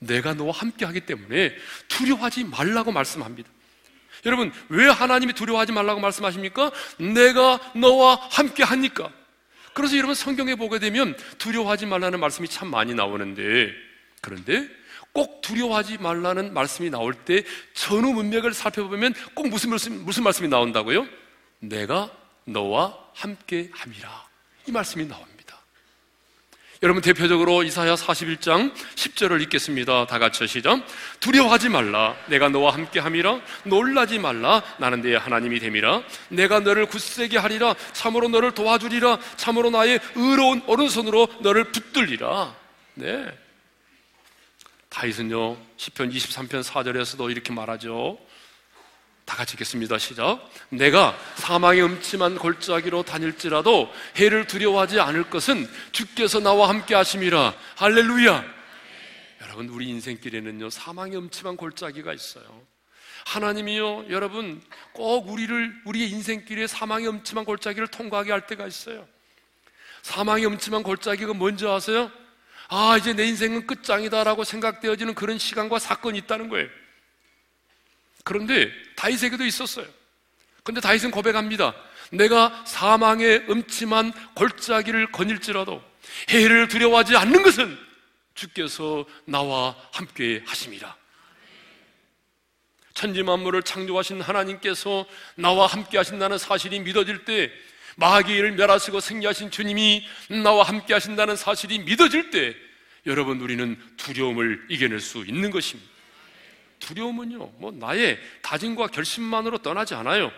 내가 0.00 0.34
너와 0.34 0.50
함께하기 0.52 1.02
때문에 1.02 1.54
두려워하지 1.86 2.42
말라고 2.42 2.90
말씀합니다. 2.90 3.48
여러분, 4.26 4.52
왜 4.68 4.88
하나님이 4.88 5.32
두려워하지 5.34 5.70
말라고 5.70 6.00
말씀하십니까? 6.00 6.72
내가 6.98 7.60
너와 7.76 8.16
함께하니까. 8.32 9.12
그래서 9.74 9.96
여러분 9.96 10.16
성경에 10.16 10.56
보게 10.56 10.80
되면 10.80 11.16
두려워하지 11.38 11.86
말라는 11.86 12.18
말씀이 12.18 12.48
참 12.48 12.68
많이 12.68 12.94
나오는데 12.94 13.91
그런데 14.22 14.66
꼭 15.12 15.42
두려워하지 15.42 15.98
말라는 15.98 16.54
말씀이 16.54 16.88
나올 16.88 17.12
때 17.12 17.44
전후 17.74 18.14
문맥을 18.14 18.54
살펴보면 18.54 19.12
꼭 19.34 19.48
무슨 19.48 19.70
말씀, 19.70 20.04
무슨 20.04 20.22
말씀이 20.22 20.48
나온다고요? 20.48 21.06
내가 21.58 22.10
너와 22.46 22.98
함께 23.12 23.68
함이라. 23.74 24.28
이 24.68 24.72
말씀이 24.72 25.06
나옵니다. 25.06 25.42
여러분 26.82 27.00
대표적으로 27.00 27.62
이사야 27.62 27.94
41장 27.94 28.74
10절을 28.74 29.40
읽겠습니다. 29.42 30.06
다 30.06 30.18
같이 30.18 30.48
시작. 30.48 30.84
두려워하지 31.20 31.68
말라. 31.68 32.16
내가 32.26 32.48
너와 32.48 32.74
함께 32.74 32.98
함이라. 32.98 33.40
놀라지 33.64 34.18
말라. 34.18 34.62
나는 34.78 35.00
내 35.00 35.14
하나님이 35.14 35.60
됨이라. 35.60 36.02
내가 36.30 36.58
너를 36.58 36.86
굳세게 36.86 37.38
하리라. 37.38 37.74
참으로 37.92 38.28
너를 38.28 38.52
도와주리라. 38.52 39.18
참으로 39.36 39.70
나의 39.70 40.00
의로운 40.16 40.62
오른손으로 40.66 41.28
너를 41.40 41.70
붙들리라. 41.70 42.56
네. 42.94 43.41
다윗은요. 44.92 45.56
10편 45.78 46.14
23편 46.14 46.62
4절에서도 46.62 47.30
이렇게 47.30 47.52
말하죠. 47.52 48.18
다 49.24 49.36
같이 49.36 49.54
읽겠습니다. 49.54 49.96
시작. 49.96 50.46
내가 50.68 51.18
사망의 51.36 51.82
음침한 51.82 52.36
골짜기로 52.36 53.02
다닐지라도 53.02 53.90
해를 54.16 54.46
두려워하지 54.46 55.00
않을 55.00 55.30
것은 55.30 55.66
주께서 55.92 56.40
나와 56.40 56.68
함께 56.68 56.94
하심이라. 56.94 57.54
할렐루야. 57.76 58.44
여러분, 59.42 59.68
우리 59.70 59.88
인생길에는요, 59.88 60.68
사망의 60.68 61.16
음침한 61.16 61.56
골짜기가 61.56 62.12
있어요. 62.12 62.44
하나님이요, 63.24 64.10
여러분, 64.10 64.60
꼭 64.92 65.30
우리를, 65.30 65.82
우리의 65.86 66.10
인생길에 66.10 66.66
사망의 66.66 67.08
음침한 67.08 67.46
골짜기를 67.46 67.88
통과하게 67.88 68.30
할 68.30 68.46
때가 68.46 68.66
있어요. 68.66 69.08
사망의 70.02 70.46
음침한 70.46 70.82
골짜기가 70.82 71.32
뭔지 71.32 71.66
아세요? 71.66 72.10
아, 72.74 72.96
이제 72.96 73.12
내 73.12 73.26
인생은 73.26 73.66
끝장이다라고 73.66 74.44
생각되어지는 74.44 75.14
그런 75.14 75.36
시간과 75.36 75.78
사건이 75.78 76.16
있다는 76.20 76.48
거예요. 76.48 76.70
그런데 78.24 78.72
다윗에게도 78.96 79.44
있었어요. 79.44 79.86
근데 80.64 80.80
다윗은 80.80 81.10
고백합니다. 81.10 81.74
내가 82.12 82.64
사망의 82.66 83.44
음침한 83.50 84.14
골짜기를 84.34 85.12
거닐지라도 85.12 85.82
해를 86.30 86.66
두려워하지 86.68 87.14
않는 87.14 87.42
것은 87.42 87.78
주께서 88.34 89.04
나와 89.26 89.76
함께 89.92 90.42
하심이라. 90.46 90.96
천지 92.94 93.22
만물을 93.22 93.64
창조하신 93.64 94.22
하나님께서 94.22 95.04
나와 95.34 95.66
함께 95.66 95.98
하신다는 95.98 96.38
사실이 96.38 96.80
믿어질 96.80 97.26
때 97.26 97.52
마귀를 97.96 98.52
멸하시고 98.52 99.00
생리하신 99.00 99.50
주님이 99.50 100.06
나와 100.42 100.64
함께 100.64 100.94
하신다는 100.94 101.36
사실이 101.36 101.80
믿어질 101.80 102.30
때 102.30 102.54
여러분 103.06 103.40
우리는 103.40 103.78
두려움을 103.96 104.66
이겨낼 104.68 105.00
수 105.00 105.24
있는 105.26 105.50
것입니다. 105.50 105.90
두려움은요, 106.78 107.38
뭐 107.58 107.70
나의 107.72 108.18
다짐과 108.42 108.88
결심만으로 108.88 109.58
떠나지 109.58 109.94
않아요. 109.94 110.32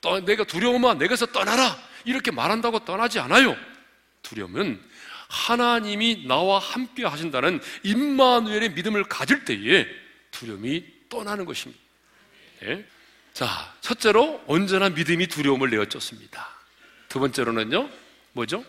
떠, 0.00 0.20
내가 0.20 0.44
두려움아, 0.44 0.94
내게서 0.94 1.26
떠나라! 1.26 1.76
이렇게 2.04 2.30
말한다고 2.30 2.84
떠나지 2.84 3.18
않아요. 3.18 3.56
두려움은 4.22 4.80
하나님이 5.28 6.26
나와 6.26 6.58
함께 6.58 7.04
하신다는 7.04 7.60
임마누엘의 7.82 8.72
믿음을 8.72 9.04
가질 9.04 9.44
때에 9.44 9.86
두려움이 10.30 10.84
떠나는 11.08 11.44
것입니다. 11.44 11.80
네? 12.60 12.84
자, 13.32 13.74
첫째로 13.80 14.42
온전한 14.46 14.94
믿음이 14.94 15.28
두려움을 15.28 15.70
내어쫓습니다. 15.70 16.59
두 17.10 17.18
번째로는요, 17.18 17.90
뭐죠? 18.32 18.64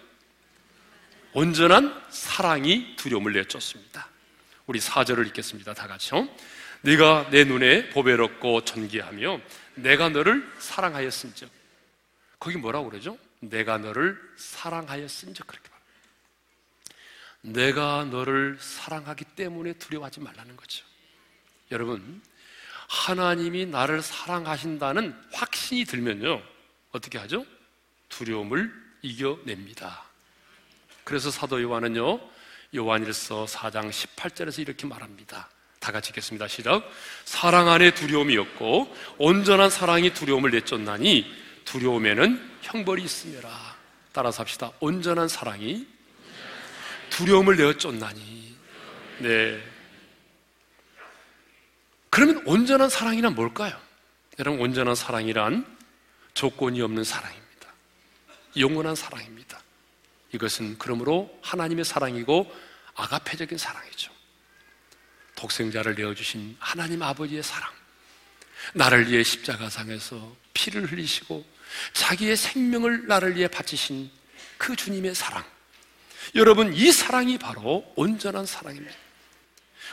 온전한 1.34 2.04
사랑이 2.10 2.96
두려움을 2.98 3.34
내쫓습니다. 3.34 4.10
우리 4.66 4.80
사절을 4.80 5.28
읽겠습니다. 5.28 5.74
다 5.74 5.88
같이요. 5.88 6.28
네가 6.82 7.30
내 7.30 7.44
눈에 7.44 7.90
보배롭고 7.90 8.66
존귀하며 8.66 9.40
내가 9.76 10.10
너를 10.10 10.52
사랑하였은즉 10.58 11.50
거기 12.40 12.58
뭐라고 12.58 12.90
그러죠? 12.90 13.18
내가 13.40 13.78
너를 13.78 14.20
사랑하였은즉 14.36 15.46
그렇게. 15.48 15.72
내가 17.42 18.06
너를 18.06 18.58
사랑하기 18.60 19.26
때문에 19.36 19.74
두려워하지 19.74 20.20
말라는 20.20 20.56
거죠. 20.56 20.86
여러분 21.72 22.22
하나님이 22.88 23.68
나를 23.68 24.02
사랑하신다는 24.02 25.16
확신이 25.34 25.86
들면요 25.86 26.42
어떻게 26.92 27.18
하죠? 27.18 27.46
두려움을 28.12 28.72
이겨냅니다. 29.02 30.04
그래서 31.04 31.32
사도 31.32 31.62
요한은요 31.62 32.20
요한일서 32.76 33.46
4장 33.46 33.90
18절에서 33.90 34.60
이렇게 34.60 34.86
말합니다. 34.88 35.50
다 35.80 35.92
같이 35.92 36.10
읽겠습니다. 36.10 36.48
시작. 36.48 36.88
사랑 37.26 37.68
안에 37.68 37.94
두려움이 37.96 38.38
없고 38.38 38.96
온전한 39.18 39.70
사랑이 39.70 40.14
두려움을 40.14 40.52
내쫓나니 40.52 41.26
두려움에는 41.66 42.52
형벌이 42.62 43.04
있음이라. 43.04 43.50
따라서 44.14 44.42
합시다. 44.42 44.72
온전한 44.80 45.28
사랑이 45.28 45.88
두려움을 47.10 47.58
내쫓나니. 47.58 48.56
네. 49.20 49.62
그러면 52.10 52.44
온전한 52.46 52.90
사랑이란 52.90 53.36
뭘까요? 53.36 53.78
여러분, 54.40 54.60
온전한 54.62 54.96
사랑이란 54.96 55.66
조건이 56.34 56.82
없는 56.82 57.04
사랑입니다. 57.04 57.41
영원한 58.58 58.96
사랑입니다. 58.96 59.62
이것은 60.34 60.78
그러므로 60.78 61.38
하나님의 61.42 61.86
사랑이고 61.86 62.52
아가페적인 62.96 63.58
사랑이죠. 63.58 64.12
독생자를 65.36 65.96
내어주신 65.96 66.56
하나님 66.60 67.02
아버지의 67.02 67.44
사랑. 67.44 67.70
나를 68.74 69.10
위해 69.10 69.24
십자가상에서 69.24 70.36
피를 70.54 70.92
흘리시고 70.92 71.46
자기의 71.94 72.36
생명을 72.38 73.08
나를 73.08 73.36
위해 73.36 73.48
바치신 73.48 74.12
그 74.58 74.76
주님의 74.76 75.16
사랑. 75.16 75.44
여러분, 76.36 76.74
이 76.74 76.92
사랑이 76.92 77.38
바로 77.38 77.92
온전한 77.96 78.46
사랑입니다. 78.46 78.96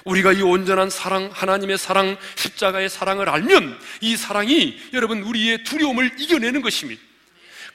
우리가 0.05 0.33
이 0.33 0.43
온전한 0.43 0.91
사랑, 0.91 1.31
하나님의 1.33 1.79
사랑, 1.79 2.17
십자가의 2.37 2.89
사랑을 2.89 3.29
알면 3.29 3.81
이 4.01 4.17
사랑이 4.17 4.79
여러분 4.93 5.23
우리의 5.23 5.65
두려움을 5.65 6.21
이겨내는 6.21 6.63
것입니다. 6.63 7.03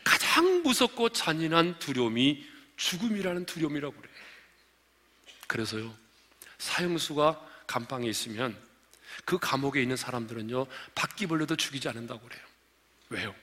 가장 0.03 0.63
무섭고 0.63 1.09
잔인한 1.09 1.77
두려움이 1.79 2.47
죽음이라는 2.77 3.45
두려움이라고 3.45 3.95
그래요. 3.95 4.13
그래서요, 5.47 5.97
사형수가 6.57 7.49
감방에 7.67 8.07
있으면 8.07 8.57
그 9.25 9.37
감옥에 9.37 9.81
있는 9.81 9.95
사람들은요, 9.95 10.65
바퀴벌레도 10.95 11.55
죽이지 11.55 11.87
않는다고 11.87 12.21
그래요. 12.27 12.41
왜요? 13.09 13.35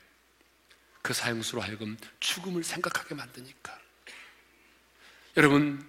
그 1.02 1.12
사형수로 1.12 1.60
하여금 1.62 1.96
죽음을 2.18 2.64
생각하게 2.64 3.14
만드니까. 3.14 3.78
여러분, 5.36 5.86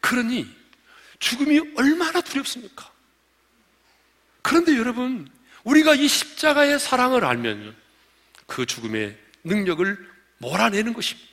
그러니 0.00 0.46
죽음이 1.18 1.74
얼마나 1.76 2.20
두렵습니까? 2.20 2.92
그런데 4.42 4.76
여러분, 4.76 5.30
우리가 5.64 5.94
이 5.94 6.06
십자가의 6.06 6.78
사랑을 6.78 7.24
알면 7.24 7.76
그 8.46 8.66
죽음의 8.66 9.25
능력을 9.46 10.10
몰아내는 10.38 10.92
것입니다. 10.92 11.28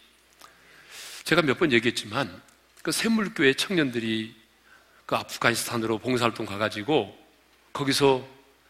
제가 1.23 1.41
몇 1.41 1.57
번 1.57 1.71
얘기했지만 1.71 2.41
그 2.81 2.91
샘물교회 2.91 3.53
청년들이 3.53 4.35
그 5.05 5.15
아프가니스탄으로 5.15 5.99
봉사활동 5.99 6.45
가가지고 6.45 7.17
거기서 7.73 8.27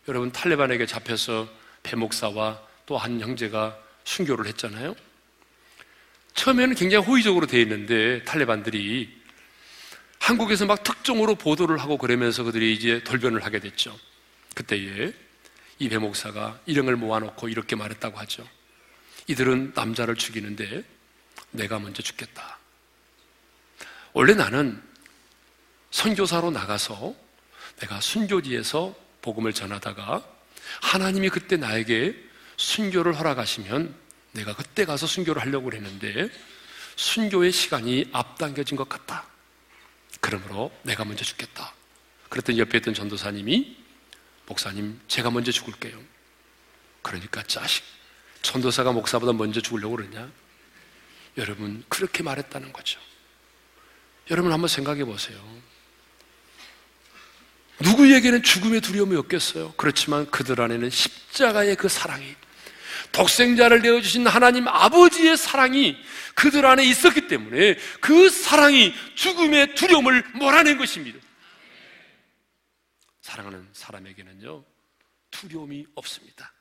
여러분 0.07 0.31
탈레반에게 0.31 0.85
잡혀서 0.85 1.49
배목사와 1.83 2.61
또 2.85 2.97
한 2.97 3.19
형제가 3.21 3.77
순교를 4.03 4.45
했잖아요. 4.47 4.95
처음에는 6.35 6.75
굉장히 6.75 7.05
호의적으로 7.05 7.47
돼 7.47 7.61
있는데 7.61 8.23
탈레반들이 8.23 9.21
한국에서 10.19 10.65
막 10.65 10.83
특종으로 10.83 11.35
보도를 11.35 11.77
하고 11.77 11.97
그러면서 11.97 12.43
그들이 12.43 12.73
이제 12.73 13.03
돌변을 13.03 13.43
하게 13.45 13.59
됐죠. 13.59 13.97
그때에 14.55 15.13
이 15.79 15.89
배목사가 15.89 16.59
일행을 16.65 16.95
모아놓고 16.95 17.49
이렇게 17.49 17.75
말했다고 17.75 18.17
하죠. 18.19 18.47
이들은 19.27 19.73
남자를 19.75 20.15
죽이는데 20.15 20.83
내가 21.51 21.79
먼저 21.79 22.01
죽겠다. 22.01 22.57
원래 24.13 24.33
나는 24.33 24.81
선교사로 25.91 26.51
나가서 26.51 27.15
내가 27.79 28.01
순교지에서 28.01 28.95
복음을 29.21 29.53
전하다가 29.53 30.23
하나님이 30.81 31.29
그때 31.29 31.57
나에게 31.57 32.15
순교를 32.57 33.17
허락하시면 33.17 33.95
내가 34.33 34.55
그때 34.55 34.85
가서 34.85 35.07
순교를 35.07 35.41
하려고 35.41 35.71
했는데 35.71 36.29
순교의 36.95 37.51
시간이 37.51 38.09
앞당겨진 38.11 38.77
것 38.77 38.87
같다. 38.89 39.25
그러므로 40.19 40.71
내가 40.83 41.05
먼저 41.05 41.23
죽겠다. 41.23 41.73
그랬더니 42.29 42.59
옆에 42.59 42.77
있던 42.79 42.93
전도사님이 42.93 43.77
목사님, 44.45 44.99
제가 45.07 45.31
먼저 45.31 45.51
죽을게요. 45.51 46.01
그러니까 47.01 47.43
자식, 47.43 47.83
전도사가 48.43 48.91
목사보다 48.91 49.33
먼저 49.33 49.59
죽으려고 49.59 49.95
그러냐? 49.95 50.31
여러분, 51.37 51.83
그렇게 51.89 52.21
말했다는 52.21 52.71
거죠. 52.71 52.99
여러분 54.29 54.51
한번 54.53 54.67
생각해 54.67 55.03
보세요. 55.03 55.41
누구에게는 57.79 58.43
죽음의 58.43 58.81
두려움이 58.81 59.15
없겠어요? 59.17 59.73
그렇지만 59.75 60.29
그들 60.29 60.61
안에는 60.61 60.89
십자가의 60.89 61.75
그 61.75 61.89
사랑이 61.89 62.35
독생자를 63.11 63.81
내어주신 63.81 64.25
하나님 64.27 64.67
아버지의 64.67 65.37
사랑이 65.37 65.97
그들 66.35 66.65
안에 66.65 66.85
있었기 66.85 67.27
때문에 67.27 67.77
그 67.99 68.29
사랑이 68.29 68.93
죽음의 69.15 69.75
두려움을 69.75 70.23
몰아낸 70.35 70.77
것입니다. 70.77 71.19
사랑하는 73.21 73.67
사람에게는요, 73.73 74.63
두려움이 75.31 75.85
없습니다. 75.95 76.53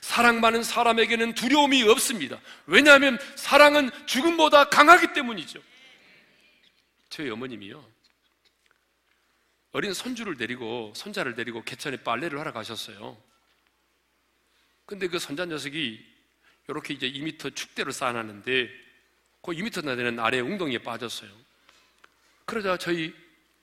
사랑받는 0.00 0.62
사람에게는 0.62 1.34
두려움이 1.34 1.82
없습니다. 1.84 2.40
왜냐하면 2.66 3.18
사랑은 3.36 3.90
죽음보다 4.06 4.68
강하기 4.68 5.12
때문이죠. 5.12 5.60
저희 7.10 7.30
어머님이요. 7.30 7.84
어린 9.72 9.92
손주를 9.92 10.36
데리고, 10.36 10.92
손자를 10.96 11.34
데리고 11.34 11.62
개천에 11.62 11.98
빨래를 11.98 12.38
하러 12.38 12.52
가셨어요. 12.52 13.16
근데 14.86 15.06
그 15.06 15.18
선자 15.18 15.44
녀석이 15.44 16.04
이렇게 16.68 16.94
이제 16.94 17.10
2미터 17.10 17.54
축대를 17.54 17.92
쌓아놨는데 17.92 18.70
그 19.42 19.52
2미터 19.52 19.84
나 19.84 19.96
되는 19.96 20.18
아래 20.18 20.40
웅덩이에 20.40 20.78
빠졌어요. 20.78 21.30
그러자 22.44 22.78
저희 22.78 23.14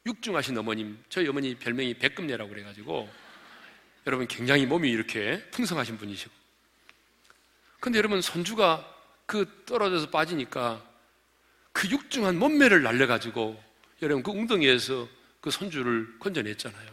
육중하신 0.05 0.57
어머님, 0.57 1.03
저희 1.09 1.27
어머니 1.27 1.55
별명이 1.55 1.95
백금녀라고 1.95 2.49
그래가지고 2.49 3.09
여러분 4.07 4.27
굉장히 4.27 4.65
몸이 4.65 4.89
이렇게 4.89 5.43
풍성하신 5.51 5.97
분이시고 5.97 6.31
근데 7.79 7.97
여러분 7.97 8.21
손주가 8.21 8.91
그 9.25 9.63
떨어져서 9.65 10.09
빠지니까 10.09 10.83
그 11.71 11.89
육중한 11.89 12.37
몸매를 12.37 12.83
날려가지고 12.83 13.61
여러분 14.01 14.23
그 14.23 14.31
웅덩이에서 14.31 15.07
그 15.41 15.51
손주를 15.51 16.19
건져냈잖아요. 16.19 16.89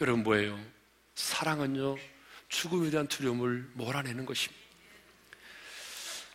여러분 0.00 0.22
뭐예요? 0.22 0.58
사랑은요 1.14 1.96
죽음에 2.48 2.90
대한 2.90 3.06
두려움을 3.06 3.68
몰아내는 3.74 4.26
것입니다. 4.26 4.62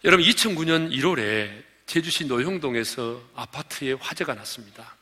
여러분 0.04 0.26
2009년 0.26 0.92
1월에 0.92 1.64
제주시 1.86 2.26
노형동에서 2.26 3.22
아파트에 3.36 3.94
화재가 3.94 4.34
났습니다. 4.34 4.96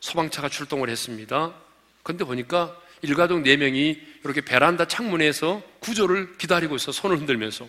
소방차가 0.00 0.48
출동을 0.48 0.88
했습니다. 0.88 1.54
근데 2.02 2.24
보니까 2.24 2.76
일가족 3.02 3.42
4명이 3.42 4.00
이렇게 4.24 4.40
베란다 4.40 4.86
창문에서 4.86 5.62
구조를 5.80 6.36
기다리고 6.38 6.76
있어 6.76 6.92
손을 6.92 7.18
흔들면서 7.18 7.66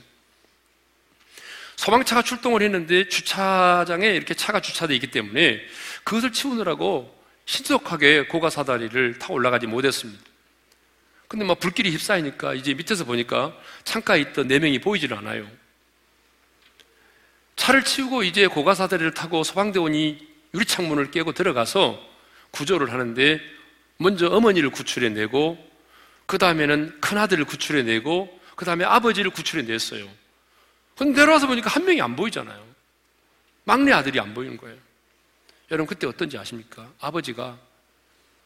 소방차가 1.78 2.22
출동을 2.22 2.62
했는데 2.62 3.08
주차장에 3.08 4.08
이렇게 4.08 4.34
차가 4.34 4.60
주차되어 4.60 4.96
있기 4.96 5.08
때문에 5.08 5.62
그것을 6.04 6.32
치우느라고 6.32 7.20
신속하게 7.46 8.28
고가 8.28 8.50
사다리를 8.50 9.17
타 9.20 9.34
올라가지 9.34 9.67
못했습니다. 9.67 10.24
근데 11.28 11.46
막 11.46 11.60
불길이 11.60 11.91
휩싸이니까 11.91 12.54
이제 12.54 12.74
밑에서 12.74 13.06
보니까 13.06 13.58
창가에 13.84 14.20
있던 14.20 14.48
네 14.48 14.60
명이 14.60 14.80
보이질 14.80 15.13
않아요. 15.13 15.48
차를 17.56 17.84
치우고 17.84 18.24
이제 18.24 18.48
고가사다리를 18.48 19.13
타고 19.13 19.44
소방대원이 19.44 20.28
유리창문을 20.54 21.12
깨고 21.12 21.32
들어가서 21.34 22.00
구조를 22.52 22.91
하는데 22.91 23.39
먼저 24.02 24.28
어머니를 24.28 24.72
구출해내고 24.72 25.72
그 26.26 26.38
다음에는 26.38 27.00
큰아들을 27.02 27.46
구출해내고 27.46 28.40
그 28.56 28.66
다음에 28.66 28.84
아버지를 28.84 29.32
구출해냈어요. 29.32 30.10
근데 30.98 31.20
내려와서 31.20 31.48
보니까 31.48 31.70
한 31.70 31.86
명이 31.86 32.02
안 32.02 32.16
보이잖아요. 32.16 32.66
막내 33.64 33.92
아들이 33.92 34.20
안 34.20 34.34
보이는 34.34 34.58
거예요. 34.58 34.78
여러분 35.70 35.88
그때 35.88 36.08
어떤지 36.08 36.38
아십니까? 36.38 36.92
아버지가 37.00 37.58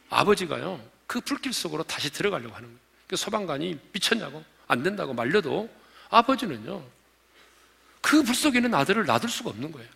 아버지가요 0.09 0.79
그 1.07 1.21
불길 1.21 1.53
속으로 1.53 1.83
다시 1.83 2.11
들어가려고 2.11 2.53
하는 2.53 2.67
거예요. 2.67 2.79
그 3.07 3.15
소방관이 3.15 3.79
미쳤냐고 3.93 4.43
안 4.67 4.83
된다고 4.83 5.13
말려도 5.13 5.69
아버지는요 6.09 6.83
그 8.01 8.23
불 8.23 8.35
속에 8.35 8.59
있는 8.59 8.73
아들을 8.75 9.05
놔둘 9.05 9.29
수가 9.29 9.49
없는 9.51 9.71
거예요. 9.71 9.89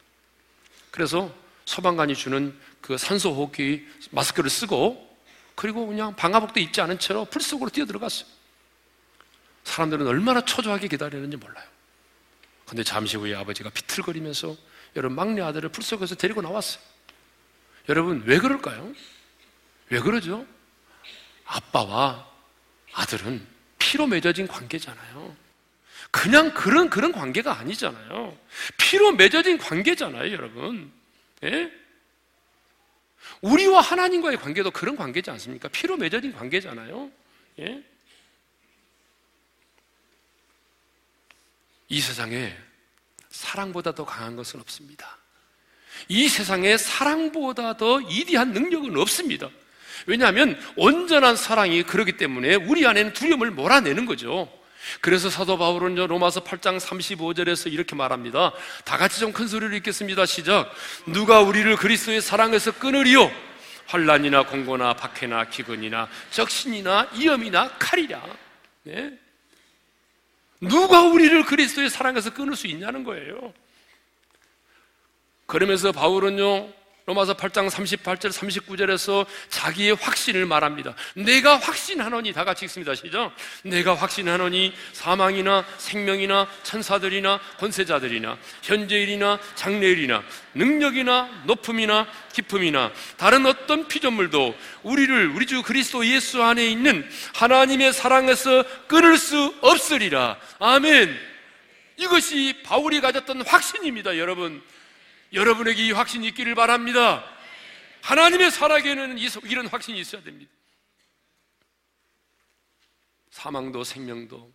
그래서 0.90 1.32
소방관이 1.66 2.16
주는 2.16 2.58
그 2.82 2.98
산소 2.98 3.32
호흡기 3.34 3.86
마스크를 4.10 4.50
쓰고 4.50 5.09
그리고 5.60 5.86
그냥 5.86 6.16
방화복도 6.16 6.58
입지 6.62 6.80
않은 6.80 7.00
채로 7.00 7.26
풀 7.26 7.42
속으로 7.42 7.70
뛰어 7.70 7.86
들어갔어요. 7.86 8.26
사람들은 9.66 10.08
얼마나 10.08 10.40
초조하게 10.40 10.88
기다리는지 10.88 11.36
몰라요. 11.36 11.68
근데 12.66 12.82
잠시 12.82 13.18
후에 13.18 13.36
아버지가 13.36 13.70
비틀거리면서 13.72 14.56
여러분 14.96 15.18
막내 15.18 15.42
아들을 15.42 15.68
풀 15.68 15.84
속에서 15.84 16.16
데리고 16.16 16.42
나왔어요. 16.42 16.82
여러분 17.90 18.24
왜 18.26 18.40
그럴까요? 18.40 18.94
왜 19.90 20.00
그러죠? 20.00 20.46
아빠와 21.44 22.26
아들은 22.94 23.46
피로 23.80 24.08
맺어진 24.08 24.48
관계잖아요. 24.48 25.36
그냥 26.10 26.54
그런 26.54 26.90
그런 26.90 27.12
관계가 27.12 27.60
아니잖아요. 27.60 28.38
피로 28.78 29.12
맺어진 29.12 29.58
관계잖아요, 29.58 30.32
여러분. 30.32 30.90
예? 31.44 31.70
우리와 33.42 33.82
하나님과의 33.82 34.38
관계도 34.38 34.72
그런 34.72 34.96
관계지 34.96 35.30
않습니까? 35.32 35.68
피로 35.70 35.98
맺어진 35.98 36.34
관계잖아요. 36.34 37.12
예? 37.60 37.84
이 41.90 42.02
세상에 42.02 42.56
사랑보다 43.30 43.96
더 43.96 44.06
강한 44.06 44.36
것은 44.36 44.60
없습니다. 44.60 45.18
이 46.08 46.28
세상에 46.30 46.78
사랑보다 46.78 47.78
더 47.78 48.00
이디한 48.02 48.54
능력은 48.54 48.98
없습니다. 48.98 49.50
왜냐하면 50.06 50.60
온전한 50.76 51.36
사랑이 51.36 51.84
그러기 51.84 52.18
때문에 52.18 52.56
우리 52.56 52.86
안에는 52.88 53.14
두려움을 53.14 53.52
몰아내는 53.52 54.06
거죠. 54.06 54.52
그래서 55.02 55.30
사도 55.30 55.58
바울은 55.58 55.96
로마서 55.96 56.44
8장 56.44 56.80
35절에서 56.80 57.72
이렇게 57.72 57.96
말합니다. 57.96 58.52
다 58.86 58.98
같이 58.98 59.20
좀 59.20 59.32
큰 59.32 59.48
소리로 59.48 59.76
읽겠습니다. 59.78 60.26
시작. 60.26 60.72
누가 61.06 61.40
우리를 61.42 61.76
그리스도의 61.78 62.22
사랑에서 62.22 62.72
끊으리요? 62.72 63.32
환란이나 63.86 64.44
공고나 64.46 64.94
박해나 64.94 65.46
기근이나 65.46 66.08
적신이나 66.32 67.10
위험이나 67.14 67.70
칼이라. 67.80 68.22
네? 68.84 69.18
누가 70.62 71.02
우리를 71.04 71.44
그리스도의 71.46 71.90
사랑에서 71.90 72.34
끊을 72.34 72.56
수 72.56 72.68
있냐는 72.68 73.04
거예요. 73.04 73.54
그러면서 75.46 75.92
바울은요, 75.92 76.70
로마서 77.10 77.34
8장 77.34 77.72
38절 77.72 78.32
39절에서 78.32 79.26
자기의 79.50 79.96
확신을 79.96 80.46
말합니다. 80.46 80.94
내가 81.16 81.58
확신하노니 81.58 82.34
다 82.34 82.44
같이 82.44 82.66
읽습니다. 82.66 82.94
시죠 82.94 83.32
내가 83.64 83.96
확신하노니 83.96 84.76
사망이나 84.94 85.66
생명이나 85.80 86.48
천사들이나 86.62 87.40
권세자들이나 87.58 88.38
현재일이나 88.62 89.40
장래일이나 89.56 90.24
능력이나 90.54 91.44
높음이나 91.46 92.08
기품이나 92.32 92.92
다른 93.18 93.48
어떤 93.48 93.88
피조물도 93.88 94.56
우리를 94.84 95.30
우리 95.30 95.48
주 95.48 95.64
그리스도 95.64 96.06
예수 96.06 96.44
안에 96.44 96.64
있는 96.68 97.10
하나님의 97.34 97.92
사랑에서 97.92 98.64
끊을 98.88 99.18
수 99.18 99.56
없으리라. 99.62 100.38
아멘. 100.60 101.18
이것이 101.98 102.62
바울이 102.64 103.02
가졌던 103.02 103.42
확신입니다, 103.48 104.18
여러분. 104.20 104.62
여러분에게 105.34 105.86
이 105.88 105.92
확신이 105.92 106.28
있기를 106.28 106.56
바랍니다. 106.56 107.24
하나님의 108.02 108.52
살아계는 108.52 109.18
이런 109.18 109.68
확신이 109.68 110.00
있어야 110.00 110.24
됩니다. 110.24 110.52
사망도 113.32 113.84
생명도 113.84 114.52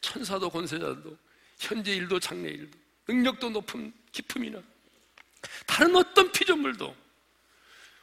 천사도 0.00 0.50
권세자도 0.50 1.16
현재 1.58 1.94
일도 1.94 2.18
장래 2.20 2.48
일도 2.48 2.78
능력도 3.08 3.50
높은 3.50 3.92
기품이나 4.12 4.62
다른 5.66 5.96
어떤 5.96 6.30
피조물도 6.32 6.96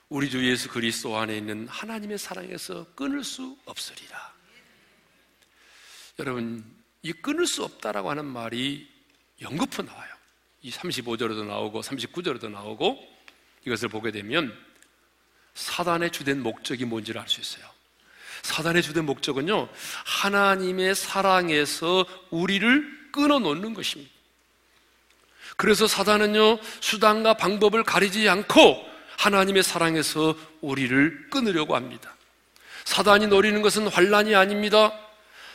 우리 0.10 0.30
주 0.30 0.48
예수 0.50 0.70
그리스도 0.70 1.18
안에 1.18 1.38
있는 1.38 1.68
하나님의 1.68 2.18
사랑에서 2.18 2.86
끊을 2.96 3.24
수 3.24 3.58
없으리라. 3.66 4.34
여러분, 6.20 6.64
이 7.02 7.12
끊을 7.14 7.46
수 7.46 7.64
없다라고 7.64 8.10
하는 8.10 8.26
말이 8.26 8.90
연거푸 9.42 9.84
나와요. 9.84 10.17
이 10.62 10.72
35절에도 10.72 11.46
나오고 11.46 11.82
39절에도 11.82 12.50
나오고 12.50 12.98
이것을 13.66 13.90
보게 13.90 14.12
되면 14.12 14.56
사단의 15.54 16.12
주된 16.12 16.42
목적이 16.42 16.86
뭔지를 16.86 17.22
알 17.22 17.28
수 17.28 17.42
있어요. 17.42 17.66
사단의 18.44 18.84
주된 18.84 19.06
목적은요, 19.06 19.68
하나님의 20.06 20.96
사랑에서 20.96 22.06
우리를 22.30 23.10
끊어 23.12 23.40
놓는 23.40 23.74
것입니다. 23.74 24.12
그래서 25.58 25.88
사단은요, 25.88 26.60
수단과 26.80 27.34
방법을 27.34 27.84
가리지 27.84 28.30
않고 28.30 28.86
하나님의 29.18 29.64
사랑에서 29.64 30.36
우리를 30.62 31.30
끊으려고 31.32 31.76
합니다. 31.76 32.16
사단이 32.86 33.28
노리는 33.28 33.62
것은 33.62 33.88
환란이 33.88 34.36
아닙니다. 34.36 34.94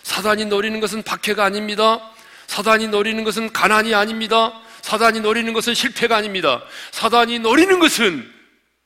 사단이 0.03 0.47
노리는 0.47 0.81
것은 0.81 1.03
박해가 1.05 1.45
아닙니다. 1.45 2.11
사단이 2.49 2.89
노리는 2.89 3.23
것은 3.25 3.53
가난이 3.53 3.95
아닙니다. 3.95 4.61
사단이 4.83 5.21
노리는 5.21 5.53
것은 5.53 5.75
실패가 5.75 6.17
아닙니다. 6.17 6.63
사단이 6.91 7.39
노리는 7.39 7.79
것은 7.79 8.31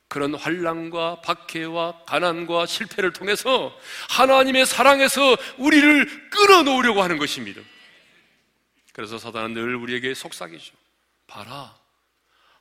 그런 0.07 0.35
환란과 0.35 1.21
박해와 1.21 2.03
가난과 2.05 2.65
실패를 2.65 3.11
통해서 3.11 3.77
하나님의 4.09 4.65
사랑에서 4.65 5.35
우리를 5.57 6.29
끊어놓으려고 6.29 7.03
하는 7.03 7.17
것입니다. 7.17 7.61
그래서 8.93 9.17
사단은 9.17 9.53
늘 9.53 9.75
우리에게 9.75 10.13
속삭이죠. 10.13 10.73
봐라. 11.27 11.75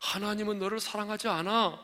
하나님은 0.01 0.59
너를 0.59 0.81
사랑하지 0.81 1.29
않아. 1.29 1.79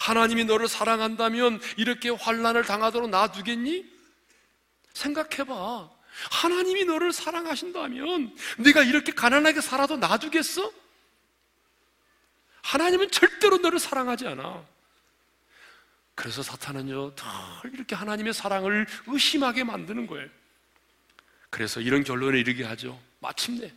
하나님이 0.00 0.44
너를 0.44 0.68
사랑한다면 0.68 1.60
이렇게 1.76 2.08
환란을 2.08 2.64
당하도록 2.64 3.10
놔두겠니? 3.10 3.84
생각해봐. 4.92 5.95
하나님이 6.30 6.84
너를 6.84 7.12
사랑하신다면 7.12 8.36
네가 8.58 8.82
이렇게 8.82 9.12
가난하게 9.12 9.60
살아도 9.60 9.96
놔두겠어? 9.96 10.72
하나님은 12.62 13.10
절대로 13.10 13.58
너를 13.58 13.78
사랑하지 13.78 14.26
않아. 14.28 14.64
그래서 16.14 16.42
사탄은요, 16.42 17.14
더 17.14 17.26
이렇게 17.72 17.94
하나님의 17.94 18.32
사랑을 18.32 18.86
의심하게 19.06 19.64
만드는 19.64 20.06
거예요. 20.06 20.28
그래서 21.50 21.80
이런 21.80 22.02
결론에 22.02 22.38
이르게 22.40 22.64
하죠. 22.64 23.00
마침내. 23.20 23.72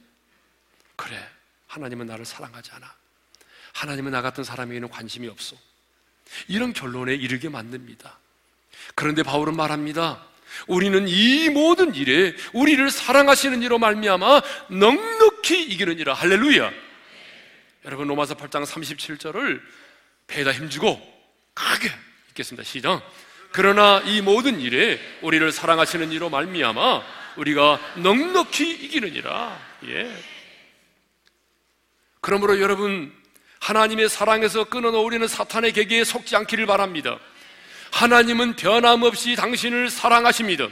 그래. 0.96 1.30
하나님은 1.68 2.08
나를 2.08 2.26
사랑하지 2.26 2.72
않아. 2.72 2.96
하나님은 3.74 4.12
나 4.12 4.22
같은 4.22 4.44
사람에게는 4.44 4.90
관심이 4.90 5.28
없어. 5.28 5.56
이런 6.48 6.74
결론에 6.74 7.14
이르게 7.14 7.50
만듭니다. 7.50 8.18
그런데 8.96 9.22
바울은 9.22 9.56
말합니다. 9.56 10.26
우리는 10.68 11.08
이 11.08 11.50
모든 11.50 11.96
일에 11.96 12.36
우리를 12.54 12.90
사랑하시는 12.92 13.62
이로 13.62 13.80
말미암아 13.80 14.42
넉넉히 14.70 15.64
이기는이라 15.64 16.14
할렐루야. 16.14 16.72
여러분 17.86 18.08
로마서 18.08 18.36
8장 18.36 18.66
37절을 18.66 19.62
배에다 20.28 20.52
힘주고 20.52 21.00
크게 21.54 21.90
읽겠습니다. 22.30 22.64
시작. 22.64 23.02
그러나 23.52 24.02
이 24.06 24.22
모든 24.22 24.60
일에 24.60 25.00
우리를 25.22 25.52
사랑하시는 25.52 26.12
이로 26.12 26.30
말미암아 26.30 27.02
우리가 27.38 27.80
넉넉히 27.98 28.70
이기는이라. 28.86 29.60
예. 29.88 30.12
그러므로 32.22 32.60
여러분 32.60 33.14
하나님의 33.60 34.10
사랑에서 34.10 34.66
끊어놓으려는 34.66 35.28
사탄의 35.28 35.74
계기에 35.74 36.04
속지 36.04 36.36
않기를 36.36 36.66
바랍니다. 36.66 37.20
하나님은 37.92 38.56
변함없이 38.56 39.36
당신을 39.36 39.90
사랑하십니다. 39.90 40.68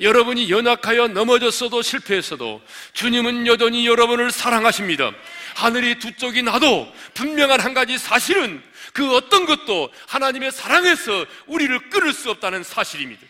여러분이 0.00 0.50
연약하여 0.50 1.08
넘어졌어도 1.08 1.82
실패했어도 1.82 2.62
주님은 2.92 3.46
여전히 3.46 3.86
여러분을 3.86 4.30
사랑하십니다. 4.30 5.12
하늘이 5.56 5.98
두 5.98 6.14
쪽이 6.16 6.42
나도 6.42 6.92
분명한 7.14 7.60
한 7.60 7.74
가지 7.74 7.98
사실은 7.98 8.62
그 8.92 9.14
어떤 9.16 9.44
것도 9.44 9.92
하나님의 10.06 10.52
사랑에서 10.52 11.26
우리를 11.46 11.90
끊을 11.90 12.12
수 12.12 12.30
없다는 12.30 12.62
사실입니다. 12.62 13.26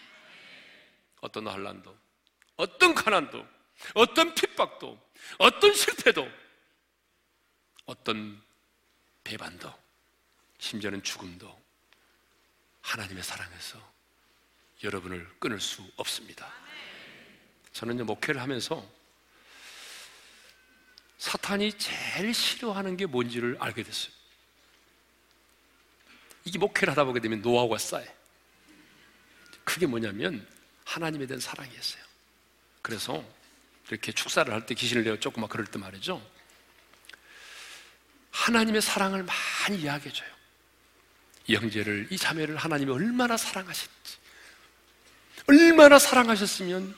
어떤 1.20 1.46
환란도, 1.46 1.96
어떤 2.56 2.94
가난도, 2.94 3.46
어떤 3.94 4.34
핍박도, 4.34 4.98
어떤 5.38 5.74
실패도, 5.74 6.28
어떤 7.86 8.40
배반도, 9.24 9.72
심지어는 10.58 11.02
죽음도 11.02 11.57
하나님의 12.88 13.22
사랑에서 13.22 13.78
여러분을 14.82 15.28
끊을 15.38 15.60
수 15.60 15.86
없습니다. 15.96 16.50
저는 17.74 18.06
목회를 18.06 18.40
하면서 18.40 18.88
사탄이 21.18 21.74
제일 21.74 22.32
싫어하는 22.32 22.96
게 22.96 23.04
뭔지를 23.04 23.58
알게 23.60 23.82
됐어요. 23.82 24.12
이게 26.44 26.58
목회를 26.58 26.92
하다 26.92 27.04
보게 27.04 27.20
되면 27.20 27.42
노하우가 27.42 27.76
쌓여. 27.76 28.06
그게 29.64 29.84
뭐냐면 29.84 30.46
하나님에 30.86 31.26
대한 31.26 31.40
사랑이었어요. 31.40 32.02
그래서 32.80 33.22
이렇게 33.90 34.12
축사를 34.12 34.50
할 34.50 34.64
때 34.64 34.74
귀신을 34.74 35.04
내어 35.04 35.18
조금 35.18 35.42
막 35.42 35.50
그럴 35.50 35.66
때 35.66 35.78
말이죠. 35.78 36.26
하나님의 38.30 38.80
사랑을 38.80 39.24
많이 39.24 39.82
이야기해줘요. 39.82 40.37
이 41.48 41.56
형제를, 41.56 42.06
이 42.10 42.16
자매를 42.16 42.56
하나님이 42.56 42.92
얼마나 42.92 43.36
사랑하셨지. 43.36 44.18
얼마나 45.46 45.98
사랑하셨으면 45.98 46.94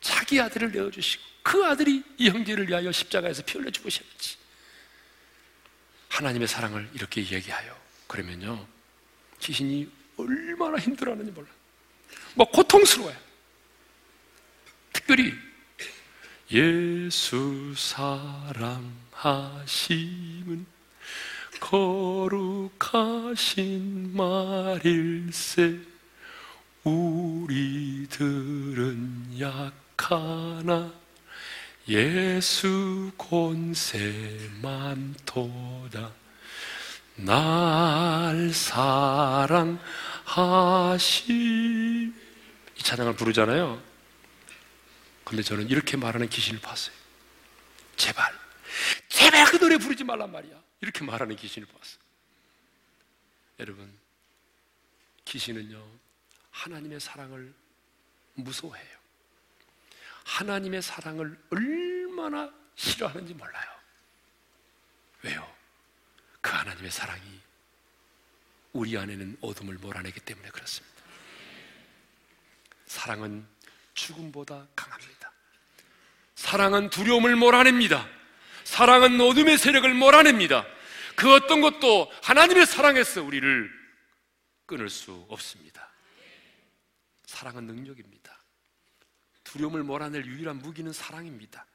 자기 0.00 0.40
아들을 0.40 0.70
내어주시고 0.70 1.22
그 1.42 1.64
아들이 1.66 2.02
이 2.16 2.30
형제를 2.30 2.68
위하여 2.68 2.92
십자가에서 2.92 3.42
피 3.42 3.58
흘려 3.58 3.70
죽으셨지. 3.70 4.36
하나님의 6.08 6.46
사랑을 6.46 6.88
이렇게 6.94 7.22
얘기하여. 7.22 7.76
그러면요. 8.06 8.66
귀신이 9.40 9.90
얼마나 10.16 10.78
힘들어하는지 10.78 11.32
몰라. 11.32 11.48
뭐 12.34 12.48
고통스러워요. 12.50 13.16
특별히 14.92 15.34
예수 16.52 17.74
사랑하심은 19.16 20.66
거룩하신 22.80 24.16
말일세 24.16 25.78
우리들은 26.84 28.20
약하나 29.38 30.92
예수 31.86 33.12
권세만도다 33.18 33.80
날 37.16 38.50
사랑하시 38.54 39.72
이 42.78 42.82
찬양을 42.82 43.14
부르잖아요. 43.14 43.80
근데 45.24 45.42
저는 45.42 45.68
이렇게 45.68 45.96
말하는 45.96 46.28
귀신을 46.28 46.60
봤어요. 46.60 46.94
제발, 47.96 48.32
제발 49.08 49.44
그 49.44 49.58
노래 49.58 49.76
부르지 49.76 50.02
말란 50.02 50.32
말이야. 50.32 50.59
이렇게 50.80 51.04
말하는 51.04 51.36
귀신을 51.36 51.66
봤어요. 51.68 52.00
여러분, 53.58 53.98
귀신은요, 55.24 55.86
하나님의 56.50 57.00
사랑을 57.00 57.54
무서워해요. 58.34 58.98
하나님의 60.24 60.82
사랑을 60.82 61.38
얼마나 61.50 62.52
싫어하는지 62.74 63.34
몰라요. 63.34 63.70
왜요? 65.22 65.56
그 66.40 66.50
하나님의 66.50 66.90
사랑이 66.90 67.40
우리 68.72 68.96
안에는 68.96 69.38
어둠을 69.40 69.74
몰아내기 69.76 70.20
때문에 70.20 70.48
그렇습니다. 70.50 71.02
사랑은 72.86 73.46
죽음보다 73.94 74.66
강합니다. 74.74 75.32
사랑은 76.34 76.90
두려움을 76.90 77.36
몰아냅니다. 77.36 78.08
사랑은 78.64 79.20
어둠의 79.20 79.58
세력을 79.58 79.92
몰아냅니다. 79.94 80.66
그 81.16 81.34
어떤 81.34 81.60
것도 81.60 82.10
하나님의 82.22 82.66
사랑에서 82.66 83.22
우리를 83.22 83.70
끊을 84.66 84.88
수 84.88 85.26
없습니다. 85.28 85.90
사랑은 87.26 87.66
능력입니다. 87.66 88.38
두려움을 89.44 89.82
몰아낼 89.82 90.24
유일한 90.26 90.58
무기는 90.58 90.92
사랑입니다. 90.92 91.66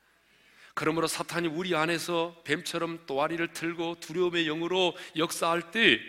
그러므로 0.74 1.08
사탄이 1.08 1.48
우리 1.48 1.76
안에서 1.76 2.42
뱀처럼 2.44 3.06
또아리를 3.06 3.54
틀고 3.54 4.00
두려움의 4.02 4.46
영으로 4.46 4.96
역사할 5.16 5.72
때 5.72 6.00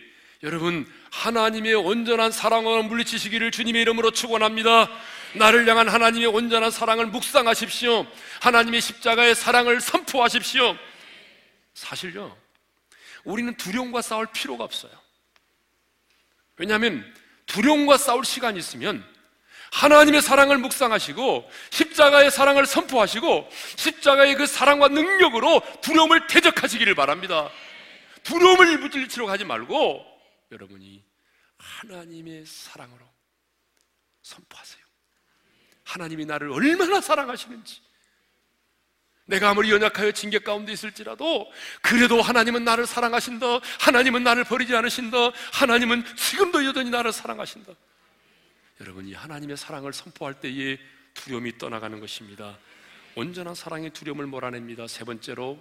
여러분 0.47 0.87
하나님의 1.11 1.75
온전한 1.75 2.31
사랑을 2.31 2.85
물리치시기를 2.85 3.51
주님의 3.51 3.83
이름으로 3.83 4.13
축원합니다. 4.13 4.89
나를 5.35 5.69
향한 5.69 5.89
하나님의 5.89 6.29
온전한 6.29 6.71
사랑을 6.71 7.07
묵상하십시오. 7.07 8.07
하나님의 8.41 8.81
십자가의 8.81 9.35
사랑을 9.35 9.81
선포하십시오. 9.81 10.77
사실요. 11.75 12.37
우리는 13.25 13.57
두려움과 13.57 14.03
싸울 14.03 14.29
필요가 14.33 14.63
없어요. 14.63 14.93
왜냐하면 16.59 17.05
두려움과 17.47 17.99
싸울 17.99 18.25
시간이 18.25 18.57
있으면 18.57 19.05
하나님의 19.73 20.23
사랑을 20.23 20.59
묵상하시고 20.59 21.51
십자가의 21.71 22.31
사랑을 22.31 22.67
선포하시고 22.67 23.49
십자가의 23.75 24.37
그 24.37 24.47
사랑과 24.47 24.87
능력으로 24.87 25.61
두려움을 25.81 26.29
대적하시기를 26.29 26.95
바랍니다. 26.95 27.51
두려움을 28.23 28.79
무질치러 28.79 29.27
가지 29.27 29.45
말고 29.45 30.16
여러분이 30.51 31.05
하나님의 31.59 32.47
사랑으로 32.47 33.05
선포하세요. 34.23 34.85
하나님이 35.85 36.27
나를 36.27 36.51
얼마나 36.51 37.01
사랑하시는지 37.01 37.81
내가 39.27 39.51
아무리 39.51 39.71
연약하여 39.71 40.13
징계 40.13 40.39
가운데 40.39 40.73
있을지라도 40.73 41.51
그래도 41.83 42.23
하나님은 42.23 42.65
나를 42.65 42.87
사랑하신다. 42.87 43.47
하나님은 43.81 44.23
나를 44.23 44.45
버리지 44.45 44.75
않으신다. 44.75 45.17
하나님은 45.53 46.05
지금도 46.17 46.65
여전히 46.65 46.91
나를 46.91 47.13
사랑하신다. 47.13 47.73
여러분이 48.81 49.15
하나님의 49.15 49.57
사랑을 49.57 49.93
선포할 49.93 50.41
때에 50.41 50.79
두려움이 51.15 51.59
떠나가는 51.59 51.99
것입니다. 51.99 52.59
온전한 53.17 53.55
사랑의 53.55 53.91
두려움을 53.91 54.27
몰아냅니다. 54.27 54.87
세 54.87 55.05
번째로 55.05 55.61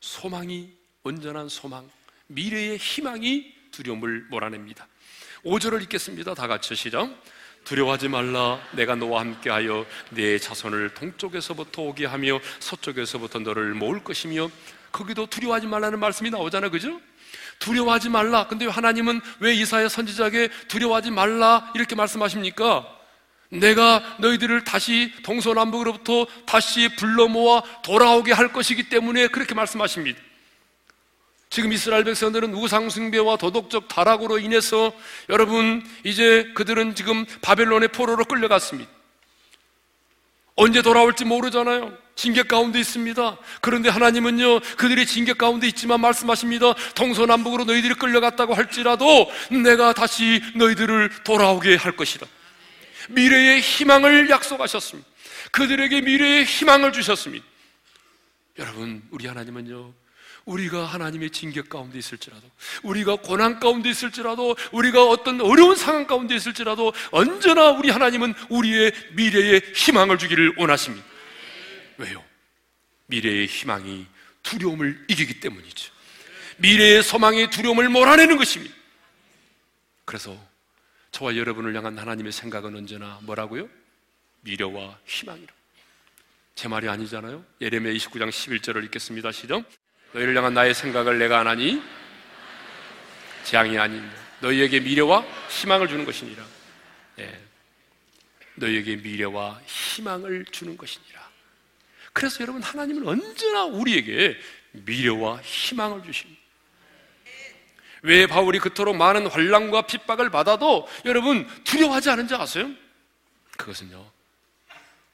소망이 0.00 0.76
온전한 1.02 1.48
소망, 1.48 1.90
미래의 2.28 2.78
희망이 2.78 3.52
두려움을 3.70 4.26
몰아냅니다. 4.30 4.86
5절을 5.44 5.82
읽겠습니다. 5.82 6.34
다 6.34 6.46
같이 6.46 6.74
시작. 6.74 7.10
두려워하지 7.64 8.08
말라 8.08 8.60
내가 8.72 8.94
너와 8.94 9.20
함께하여 9.20 9.84
내 10.10 10.38
자손을 10.38 10.94
동쪽에서부터 10.94 11.82
오게 11.82 12.06
하며 12.06 12.40
서쪽에서부터 12.60 13.40
너를 13.40 13.74
모을 13.74 14.02
것이며 14.02 14.50
거기도 14.90 15.26
두려워하지 15.26 15.66
말라는 15.66 15.98
말씀이 15.98 16.30
나오잖아요. 16.30 16.70
그죠? 16.70 17.00
두려워하지 17.58 18.08
말라. 18.08 18.46
근데 18.46 18.66
하나님은 18.66 19.20
왜 19.40 19.54
이사야 19.54 19.88
선지자에게 19.88 20.48
두려워하지 20.68 21.10
말라 21.10 21.70
이렇게 21.74 21.94
말씀하십니까? 21.94 22.96
내가 23.50 24.16
너희들을 24.20 24.64
다시 24.64 25.12
동서남북으로부터 25.22 26.26
다시 26.46 26.94
불러 26.96 27.28
모아 27.28 27.62
돌아오게 27.82 28.32
할 28.32 28.52
것이기 28.52 28.88
때문에 28.88 29.28
그렇게 29.28 29.54
말씀하십니다. 29.54 30.27
지금 31.50 31.72
이스라엘 31.72 32.04
백성들은 32.04 32.54
우상숭배와 32.54 33.36
도덕적 33.36 33.88
타락으로 33.88 34.38
인해서 34.38 34.92
여러분 35.28 35.82
이제 36.04 36.50
그들은 36.54 36.94
지금 36.94 37.24
바벨론의 37.40 37.88
포로로 37.88 38.24
끌려갔습니다. 38.24 38.90
언제 40.56 40.82
돌아올지 40.82 41.24
모르잖아요. 41.24 41.96
징계 42.16 42.42
가운데 42.42 42.80
있습니다. 42.80 43.38
그런데 43.60 43.88
하나님은요, 43.88 44.58
그들이 44.76 45.06
징계 45.06 45.32
가운데 45.32 45.68
있지만 45.68 46.00
말씀하십니다. 46.00 46.74
동서남북으로 46.96 47.64
너희들이 47.64 47.94
끌려갔다고 47.94 48.54
할지라도 48.54 49.30
내가 49.50 49.92
다시 49.92 50.42
너희들을 50.56 51.22
돌아오게 51.22 51.76
할 51.76 51.92
것이다. 51.92 52.26
미래의 53.10 53.60
희망을 53.60 54.28
약속하셨습니다. 54.30 55.08
그들에게 55.52 56.00
미래의 56.00 56.44
희망을 56.44 56.92
주셨습니다. 56.92 57.46
여러분, 58.58 59.00
우리 59.12 59.28
하나님은요, 59.28 59.92
우리가 60.48 60.86
하나님의 60.86 61.30
징계 61.30 61.60
가운데 61.60 61.98
있을지라도, 61.98 62.50
우리가 62.82 63.16
고난 63.16 63.60
가운데 63.60 63.90
있을지라도, 63.90 64.56
우리가 64.72 65.04
어떤 65.04 65.40
어려운 65.42 65.76
상황 65.76 66.06
가운데 66.06 66.34
있을지라도, 66.34 66.94
언제나 67.10 67.70
우리 67.70 67.90
하나님은 67.90 68.34
우리의 68.48 68.92
미래의 69.12 69.60
희망을 69.74 70.16
주기를 70.16 70.54
원하십니다. 70.56 71.06
왜요? 71.98 72.24
미래의 73.06 73.46
희망이 73.46 74.06
두려움을 74.42 75.04
이기기 75.08 75.40
때문이죠. 75.40 75.92
미래의 76.56 77.02
소망이 77.02 77.50
두려움을 77.50 77.90
몰아내는 77.90 78.38
것입니다. 78.38 78.74
그래서 80.06 80.34
저와 81.12 81.36
여러분을 81.36 81.76
향한 81.76 81.98
하나님의 81.98 82.32
생각은 82.32 82.74
언제나 82.74 83.18
뭐라고요? 83.22 83.68
미래와 84.40 84.98
희망이라. 85.04 85.52
제 86.54 86.68
말이 86.68 86.88
아니잖아요. 86.88 87.44
예레미야 87.60 87.92
29장 87.92 88.30
11절을 88.30 88.84
읽겠습니다. 88.86 89.30
시작. 89.30 89.64
너희를 90.12 90.36
향한 90.36 90.54
나의 90.54 90.74
생각을 90.74 91.18
내가 91.18 91.40
안 91.40 91.46
하니 91.46 91.82
재앙이 93.44 93.78
아닌 93.78 94.08
너희에게 94.40 94.80
미래와 94.80 95.24
희망을 95.48 95.88
주는 95.88 96.04
것이니라. 96.04 96.44
예. 97.20 97.40
너희에게 98.56 98.96
미래와 98.96 99.60
희망을 99.66 100.44
주는 100.46 100.76
것이니라. 100.76 101.28
그래서 102.12 102.40
여러분 102.40 102.62
하나님은 102.62 103.06
언제나 103.06 103.64
우리에게 103.64 104.36
미래와 104.72 105.40
희망을 105.42 106.02
주십니다. 106.02 106.40
왜 108.02 108.26
바울이 108.26 108.58
그토록 108.58 108.96
많은 108.96 109.26
환란과 109.26 109.82
핍박을 109.82 110.30
받아도 110.30 110.88
여러분 111.04 111.48
두려워하지 111.64 112.10
않은지 112.10 112.34
아세요? 112.34 112.70
그것은요. 113.56 114.10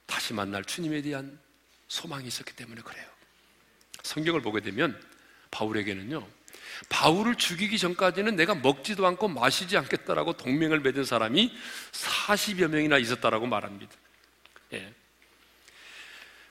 다시 0.06 0.34
만날 0.34 0.64
주님에 0.64 1.00
대한 1.02 1.38
소망이 1.88 2.26
있었기 2.26 2.54
때문에 2.54 2.82
그래요. 2.82 3.06
성경을 4.04 4.40
보게 4.40 4.60
되면 4.60 5.00
바울에게는요. 5.50 6.26
바울을 6.88 7.36
죽이기 7.36 7.78
전까지는 7.78 8.36
내가 8.36 8.54
먹지도 8.54 9.06
않고 9.06 9.28
마시지 9.28 9.76
않겠다라고 9.76 10.34
동맹을 10.36 10.80
맺은 10.80 11.04
사람이 11.04 11.52
40여 11.92 12.68
명이나 12.68 12.98
있었다라고 12.98 13.46
말합니다. 13.46 13.92
예. 14.74 14.94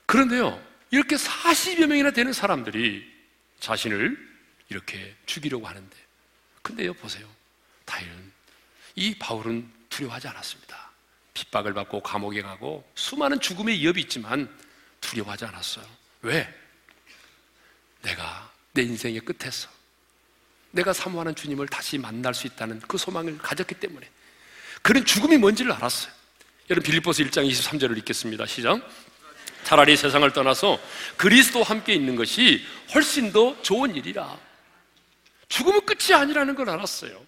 그런데요, 0.06 0.62
이렇게 0.90 1.16
40여 1.16 1.86
명이나 1.86 2.10
되는 2.10 2.32
사람들이 2.32 3.10
자신을 3.60 4.18
이렇게 4.68 5.14
죽이려고 5.26 5.66
하는데, 5.66 5.96
근데요, 6.62 6.94
보세요. 6.94 7.26
다행은 7.84 8.32
이 8.96 9.14
바울은 9.18 9.70
두려워하지 9.88 10.28
않았습니다. 10.28 10.90
핍박을 11.34 11.74
받고 11.74 12.00
감옥에 12.02 12.42
가고 12.42 12.88
수많은 12.94 13.40
죽음의 13.40 13.78
위협이 13.78 14.00
있지만 14.02 14.48
두려워하지 15.00 15.44
않았어요. 15.46 15.84
왜? 16.22 16.63
내가 18.04 18.50
내 18.72 18.82
인생의 18.82 19.20
끝에서 19.20 19.68
내가 20.70 20.92
사모하는 20.92 21.34
주님을 21.34 21.68
다시 21.68 21.98
만날 21.98 22.34
수 22.34 22.46
있다는 22.46 22.80
그 22.80 22.98
소망을 22.98 23.38
가졌기 23.38 23.76
때문에 23.76 24.08
그런 24.82 25.04
죽음이 25.04 25.36
뭔지를 25.38 25.72
알았어요. 25.72 26.12
여러분 26.70 26.84
빌립보서 26.90 27.22
1장 27.22 27.48
23절을 27.48 27.96
읽겠습니다. 27.98 28.46
시작. 28.46 28.80
차라리 29.62 29.96
세상을 29.96 30.30
떠나서 30.32 30.78
그리스도와 31.16 31.64
함께 31.64 31.94
있는 31.94 32.16
것이 32.16 32.64
훨씬 32.94 33.32
더 33.32 33.60
좋은 33.62 33.94
일이라. 33.94 34.38
죽음은 35.48 35.86
끝이 35.86 36.14
아니라는 36.14 36.54
걸 36.54 36.68
알았어요. 36.68 37.24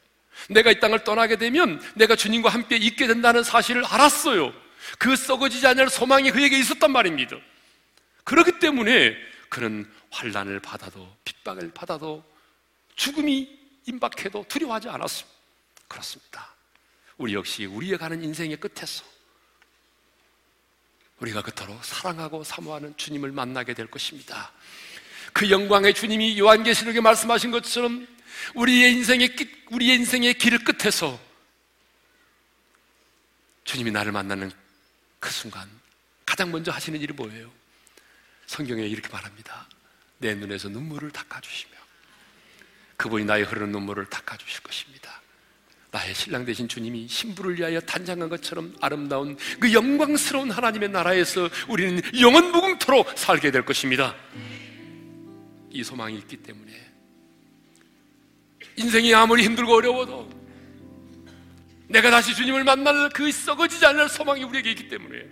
내가 0.50 0.70
이 0.70 0.80
땅을 0.80 1.04
떠나게 1.04 1.36
되면 1.36 1.80
내가 1.94 2.14
주님과 2.16 2.50
함께 2.50 2.76
있게 2.76 3.06
된다는 3.06 3.42
사실을 3.42 3.84
알았어요. 3.86 4.52
그 4.98 5.16
썩어지지 5.16 5.66
않을 5.68 5.88
소망이 5.88 6.30
그에게 6.30 6.58
있었단 6.58 6.90
말입니다. 6.90 7.36
그렇기 8.24 8.58
때문에 8.58 9.16
그는 9.48 9.90
환란을 10.10 10.60
받아도 10.60 11.08
핍박을 11.24 11.72
받아도 11.72 12.24
죽음이 12.94 13.48
임박해도 13.86 14.46
두려워하지 14.48 14.88
않았습니다. 14.88 15.36
그렇습니다. 15.88 16.54
우리 17.18 17.34
역시 17.34 17.64
우리의 17.64 17.98
가는 17.98 18.22
인생의 18.22 18.58
끝에서 18.58 19.04
우리가 21.20 21.42
그토록 21.42 21.82
사랑하고 21.84 22.44
사모하는 22.44 22.96
주님을 22.96 23.32
만나게 23.32 23.74
될 23.74 23.86
것입니다. 23.86 24.52
그 25.32 25.50
영광의 25.50 25.94
주님이 25.94 26.38
요한계시록에 26.38 27.00
말씀하신 27.00 27.50
것처럼 27.50 28.06
우리의 28.54 28.92
인생의 28.92 29.36
끝, 29.36 29.48
우리의 29.70 29.96
인생의 29.96 30.34
길을 30.34 30.64
끝에서 30.64 31.18
주님이 33.64 33.90
나를 33.90 34.12
만나는 34.12 34.50
그 35.18 35.30
순간 35.30 35.68
가장 36.24 36.50
먼저 36.50 36.70
하시는 36.70 37.00
일이 37.00 37.12
뭐예요? 37.12 37.50
성경에 38.46 38.82
이렇게 38.82 39.08
말합니다. 39.08 39.68
내 40.18 40.34
눈에서 40.34 40.68
눈물을 40.68 41.10
닦아주시며 41.10 41.74
그분이 42.96 43.24
나의 43.24 43.44
흐르는 43.44 43.72
눈물을 43.72 44.06
닦아주실 44.06 44.62
것입니다. 44.62 45.22
나의 45.90 46.14
신랑 46.14 46.44
되신 46.44 46.68
주님이 46.68 47.08
신부를 47.08 47.58
위하여 47.58 47.80
단장한 47.80 48.28
것처럼 48.28 48.74
아름다운 48.80 49.36
그 49.58 49.72
영광스러운 49.72 50.50
하나님의 50.50 50.90
나라에서 50.90 51.48
우리는 51.68 52.02
영원 52.20 52.52
무궁토록 52.52 53.18
살게 53.18 53.50
될 53.50 53.64
것입니다. 53.64 54.14
이 55.70 55.82
소망이 55.84 56.16
있기 56.18 56.38
때문에 56.38 56.72
인생이 58.76 59.14
아무리 59.14 59.44
힘들고 59.44 59.74
어려워도 59.74 60.46
내가 61.88 62.10
다시 62.10 62.34
주님을 62.34 62.64
만날 62.64 63.08
그 63.10 63.30
썩어지지 63.30 63.86
않을 63.86 64.08
소망이 64.08 64.42
우리에게 64.44 64.70
있기 64.72 64.88
때문에 64.88 65.26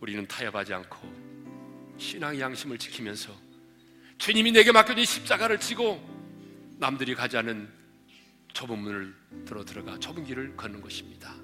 우리는 0.00 0.26
타협하지 0.26 0.74
않고 0.74 1.94
신앙의 1.98 2.40
양심을 2.40 2.78
지키면서 2.78 3.43
주님이 4.24 4.52
내게 4.52 4.72
맡겨진 4.72 5.04
십자가를 5.04 5.60
지고 5.60 6.00
남들이 6.78 7.14
가지 7.14 7.36
않은 7.36 7.68
좁은 8.54 8.78
문을 8.78 9.14
들어 9.44 9.62
들어가 9.66 9.98
좁은 9.98 10.24
길을 10.24 10.56
걷는 10.56 10.80
것입니다. 10.80 11.34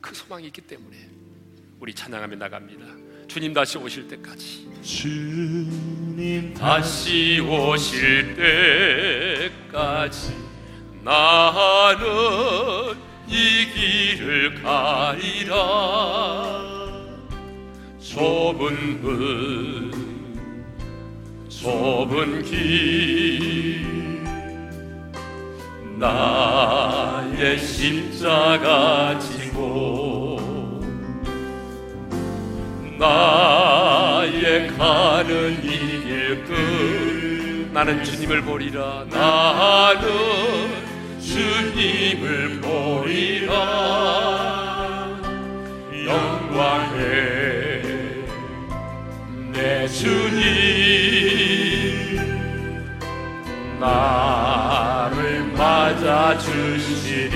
그 0.00 0.12
소망이 0.12 0.48
있기 0.48 0.62
때문에 0.62 1.08
우리 1.78 1.94
찬양하며 1.94 2.34
나갑니다. 2.34 2.84
주님 3.28 3.54
다시 3.54 3.78
오실 3.78 4.08
때까지. 4.08 4.68
주님 4.82 6.52
다시 6.52 7.38
오실 7.38 8.34
때까지 9.62 10.34
나는 11.04 12.98
이 13.28 13.70
길을 13.72 14.60
가리라. 14.64 15.54
좁은 18.00 19.00
문, 19.00 20.03
좁은 21.64 22.42
길. 22.42 24.22
나의 25.98 27.58
십자가 27.58 29.18
지고 29.18 30.38
나의 32.98 34.68
가는 34.76 35.52
이길 35.64 36.44
끝 36.44 37.70
나는 37.72 38.04
주님을 38.04 38.42
보리라 38.42 39.06
나는 39.10 40.02
주님을 41.18 42.60
보리라 42.60 43.54
영광의 46.06 47.53
내 49.54 49.86
주님 49.86 50.42
나를 53.78 55.44
맞아주시리. 55.56 57.34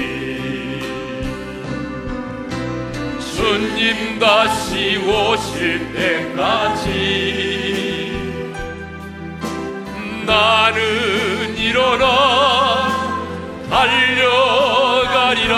주님 3.21 4.19
다시 4.19 4.97
오실 4.97 5.93
때까지 5.95 6.89
나는 10.27 11.57
일어나 11.57 12.89
달려가리라 13.71 15.55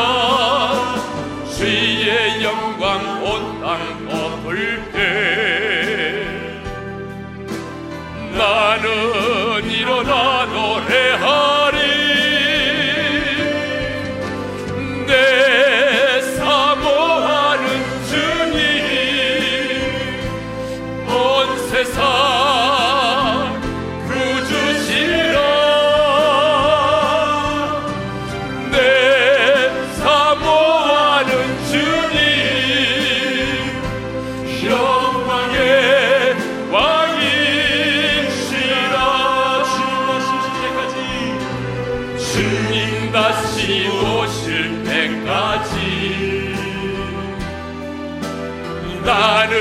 나는 49.41 49.57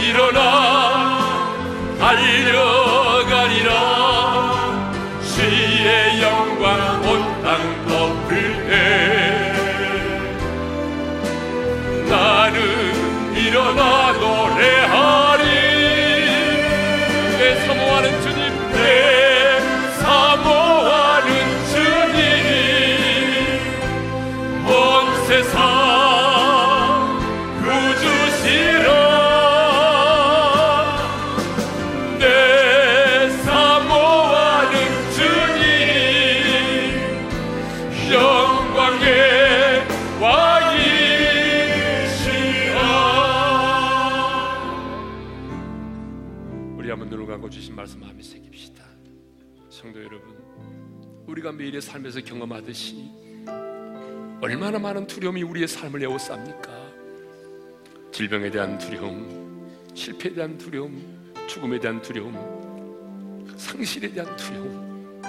일어나 0.00 0.91
우리가 51.72 51.80
매일의 51.80 51.80
삶에서 51.80 52.20
경험하듯이 52.20 53.10
얼마나 54.40 54.78
많은 54.78 55.06
두려움이 55.06 55.42
우리의 55.42 55.66
삶을 55.66 56.00
에워쌉니까 56.00 56.68
질병에 58.12 58.50
대한 58.50 58.76
두려움 58.78 59.70
실패에 59.94 60.34
대한 60.34 60.58
두려움 60.58 61.02
죽음에 61.48 61.80
대한 61.80 62.02
두려움 62.02 62.34
상실에 63.56 64.12
대한 64.12 64.36
두려움 64.36 65.22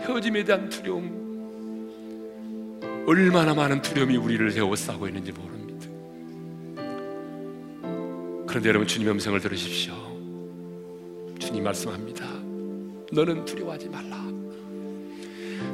헤어짐에 0.00 0.44
대한 0.44 0.68
두려움 0.68 1.18
얼마나 3.06 3.54
많은 3.54 3.82
두려움이 3.82 4.16
우리를 4.16 4.56
에워싸고 4.56 5.06
있는지 5.08 5.32
모릅니다. 5.32 5.88
그런데 8.46 8.68
여러분 8.68 8.86
주님의 8.86 9.12
음성을 9.14 9.38
들으십시오. 9.40 9.94
주님 11.38 11.64
말씀합니다. 11.64 12.26
너는 13.12 13.44
두려워하지 13.44 13.88
말라. 13.88 14.37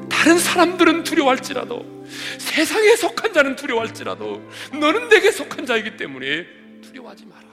다른 0.08 0.38
사람들은 0.38 1.04
두려워할지라도 1.04 2.06
세상에 2.38 2.96
속한 2.96 3.32
자는 3.32 3.56
두려워할지라도 3.56 4.42
너는 4.80 5.08
내게 5.08 5.30
속한 5.30 5.66
자이기 5.66 5.96
때문에 5.96 6.46
두려워하지 6.82 7.26
마라. 7.26 7.44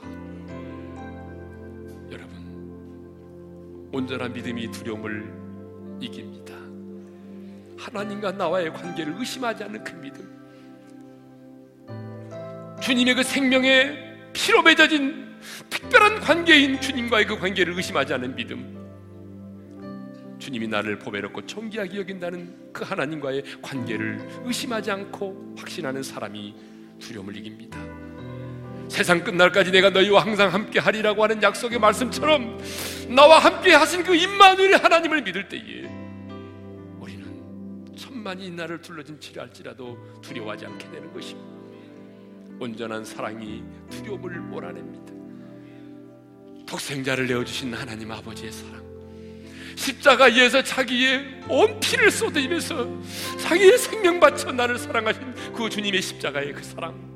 여러분, 2.12 3.90
온전한 3.92 4.34
믿음이 4.34 4.72
두려움을 4.72 5.32
이깁니다. 6.00 6.54
하나님과 7.78 8.34
나와의 8.34 8.72
관계를 8.74 9.16
의심하지 9.18 9.64
않는 9.64 9.84
그 9.84 9.92
믿음. 9.94 10.32
주님의 12.82 13.16
그 13.16 13.24
생명의 13.24 13.98
피로 14.34 14.62
맺어진 14.62 15.38
특별한 15.70 16.20
관계인 16.20 16.80
주님과의 16.80 17.26
그 17.26 17.38
관계를 17.38 17.74
의심하지 17.76 18.14
않는 18.14 18.36
믿음. 18.36 18.81
주님이 20.42 20.68
나를 20.68 20.98
보배롭고 20.98 21.46
존귀하게 21.46 22.00
여긴다는 22.00 22.74
그 22.74 22.84
하나님과의 22.84 23.44
관계를 23.62 24.20
의심하지 24.44 24.90
않고 24.92 25.56
확신하는 25.58 26.02
사람이 26.02 26.56
두려움을 27.00 27.38
이깁니다. 27.38 27.80
세상 28.90 29.24
끝날까지 29.24 29.72
내가 29.72 29.92
너희와 29.92 30.24
항상 30.24 30.52
함께 30.52 30.80
하리라고 30.80 31.24
하는 31.24 31.42
약속의 31.42 31.80
말씀처럼 31.80 32.60
나와 33.08 33.40
함께 33.40 33.74
하신 33.74 34.04
그 34.04 34.16
임마누엘 34.16 34.76
하나님을 34.76 35.22
믿을 35.22 35.48
때에 35.48 35.88
우리는 37.00 37.96
천만이 37.96 38.50
나를 38.50 38.82
둘러진 38.82 39.20
지랄지라도 39.20 39.98
두려워하지 40.22 40.66
않게 40.66 40.90
되는 40.90 41.14
것입니다. 41.14 41.52
온전한 42.60 43.06
사랑이 43.06 43.64
두려움을 43.92 44.40
몰아냅니다. 44.40 45.14
독생자를 46.66 47.28
내어주신 47.28 47.74
하나님 47.74 48.12
아버지의 48.12 48.52
사랑. 48.52 48.81
십자가에서 49.76 50.64
자기의 50.64 51.42
온 51.48 51.80
피를 51.80 52.12
쏟으면서 52.12 52.88
자기의 53.40 53.78
생명 53.78 54.20
바쳐 54.20 54.52
나를 54.52 54.78
사랑하신 54.78 55.54
그 55.54 55.70
주님의 55.70 56.02
십자가의 56.02 56.54
그 56.54 56.64
사랑. 56.64 57.12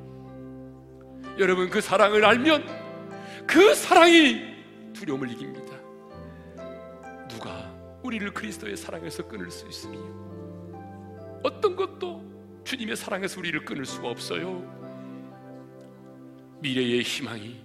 여러분 1.38 1.70
그 1.70 1.82
사랑을 1.82 2.24
알면 2.24 3.46
그 3.46 3.74
사랑이 3.76 4.56
두려움을 4.94 5.32
이깁니다. 5.32 5.76
누가 7.28 7.72
우리를 8.04 8.32
그리스도의 8.34 8.78
사랑에서 8.78 9.28
끊을 9.28 9.52
수 9.52 9.68
있으며 9.68 10.00
어떤 11.44 11.76
것도 11.76 12.24
주님의 12.64 12.96
사랑에서 12.96 13.40
우리를 13.40 13.66
끊을 13.66 13.86
수가 13.86 14.10
없어요. 14.10 14.64
미래의 16.62 17.04
희망이 17.04 17.64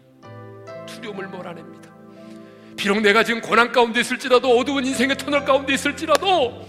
두려움을 0.87 1.29
몰아냅니다. 1.29 1.80
비록 2.81 3.03
내가 3.03 3.23
지금 3.23 3.43
고난 3.43 3.73
가운데 3.73 4.01
있을지라도 4.01 4.57
어두운 4.57 4.87
인생의 4.87 5.19
터널 5.19 5.45
가운데 5.45 5.75
있을지라도 5.75 6.67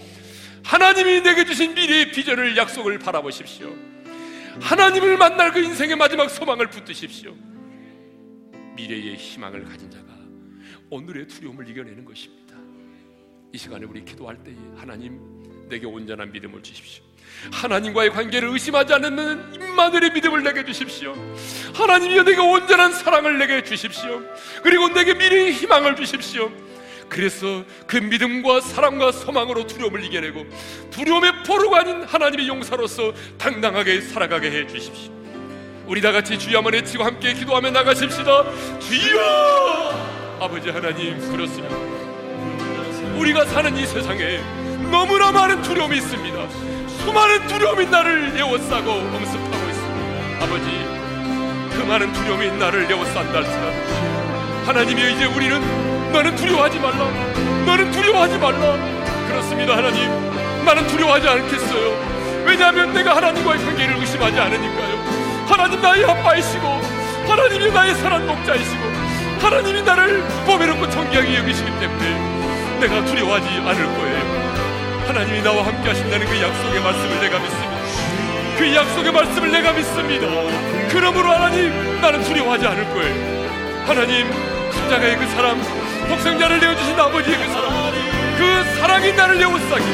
하나님이 0.62 1.22
내게 1.22 1.46
주신 1.46 1.74
미래의 1.74 2.12
비전을 2.12 2.58
약속을 2.58 3.00
바라보십시오. 3.00 3.74
하나님을 4.60 5.16
만날 5.16 5.54
그 5.54 5.62
인생의 5.62 5.96
마지막 5.96 6.30
소망을 6.30 6.70
붙드십시오. 6.70 7.34
미래의 8.76 9.16
희망을 9.16 9.64
가진 9.64 9.90
자가 9.90 10.08
오늘의 10.90 11.30
두려움을 11.30 11.70
이겨내는 11.70 12.04
것입니다. 12.04 12.58
이 13.54 13.58
시간에 13.58 13.86
우리 13.86 14.04
기도할 14.04 14.44
때에 14.44 14.56
하나님 14.76 15.18
내게 15.70 15.86
온전한 15.86 16.30
믿음을 16.34 16.62
주십시오. 16.62 17.06
하나님과의 17.52 18.12
관계를 18.12 18.50
의심하지 18.50 18.94
않는 18.94 19.54
임마늘의 19.56 20.12
믿음을 20.12 20.44
내게 20.44 20.64
주십시오. 20.66 21.16
하나님이여 21.74 22.24
내게 22.24 22.40
온전한 22.40 22.94
사랑을 22.94 23.38
내게 23.38 23.64
주십시오. 23.64 24.22
그리고 24.64 24.90
내게 24.90 25.14
미래의 25.14 25.54
희망을 25.54 25.96
주십시오. 25.96 26.52
그래서 27.10 27.66
그 27.88 27.98
믿음과 27.98 28.62
사랑과 28.62 29.12
소망으로 29.12 29.68
두려움을 29.68 30.04
이겨내고 30.06 30.46
두려움의 30.92 31.44
포로가 31.46 31.80
아닌 31.80 32.04
하나님의 32.04 32.48
용사로서 32.48 33.14
당당하게 33.38 34.00
살아가게 34.00 34.50
해 34.50 34.68
주십시오. 34.68 35.12
우리 35.88 36.00
다 36.00 36.14
같이 36.14 36.40
주여 36.40 36.60
한번 36.60 36.74
외치고 36.74 37.04
함께 37.04 37.34
기도하며 37.34 37.72
나가십시다. 37.72 38.80
주여! 38.80 40.38
아버지 40.40 40.70
하나님 40.70 41.20
그렇습니다. 41.30 41.76
우리가 43.18 43.46
사는 43.46 43.76
이 43.76 43.86
세상에 43.86 44.40
너무나 44.90 45.32
많은 45.34 45.62
두려움이 45.62 45.98
있습니다. 45.98 46.81
수많은 47.04 47.48
두려움이 47.48 47.86
나를 47.88 48.34
에워싸고 48.38 48.92
엄습하고 48.92 49.70
있습니다. 49.70 50.46
아버지, 50.46 51.76
그 51.76 51.84
많은 51.88 52.14
두려움이 52.14 52.52
나를 52.58 52.90
에워싼다 52.92 53.38
할지라도 53.38 54.66
하나님이 54.66 55.14
이제 55.14 55.26
우리는 55.26 56.12
너는 56.12 56.36
두려워하지 56.36 56.80
말라. 56.80 56.98
너는 57.66 57.92
두려워하지 57.92 58.38
말라. 58.38 58.78
그렇습니다, 59.28 59.78
하나님. 59.78 60.10
나는 60.64 60.86
두려워하지 60.88 61.28
않겠어요. 61.28 62.44
왜냐하면 62.46 62.94
내가 62.94 63.16
하나님과의 63.16 63.60
관계를 63.66 63.96
의심하지 63.98 64.40
않으니까요. 64.40 65.46
하나님 65.48 65.82
나의 65.82 66.06
아빠이시고 66.06 66.68
하나님이 67.28 67.72
나의 67.72 67.96
사랑 67.96 68.28
목자이시고 68.28 68.84
하나님이 69.42 69.82
나를 69.82 70.24
보배롭고 70.46 70.90
정기하게 70.90 71.38
여기시기 71.38 71.70
때문에 71.80 72.80
내가 72.80 73.04
두려워하지 73.06 73.48
않을 73.48 73.86
거예요. 73.98 74.41
하나님이 75.08 75.42
나와 75.42 75.66
함께 75.66 75.90
하신다는 75.90 76.26
그 76.26 76.42
약속의 76.42 76.82
말씀을 76.82 77.20
내가 77.20 77.40
믿습니다. 77.40 77.72
그 78.58 78.76
약속의 78.76 79.12
말씀을 79.12 79.52
내가 79.52 79.72
믿습니다. 79.74 80.28
그러므로 80.90 81.32
하나님, 81.32 82.02
나는 82.02 82.22
두려워하지 82.24 82.68
않을 82.68 82.86
거예요. 82.94 83.52
하나님, 83.86 84.32
십자가의 84.72 85.18
그 85.18 85.28
사랑, 85.28 85.62
독생자를 86.08 86.60
내어주신 86.60 87.00
아버지의 87.00 87.38
그 87.38 87.54
사랑, 87.54 87.92
그 88.38 88.80
사랑이 88.80 89.14
나를 89.14 89.38
내어싸기, 89.38 89.86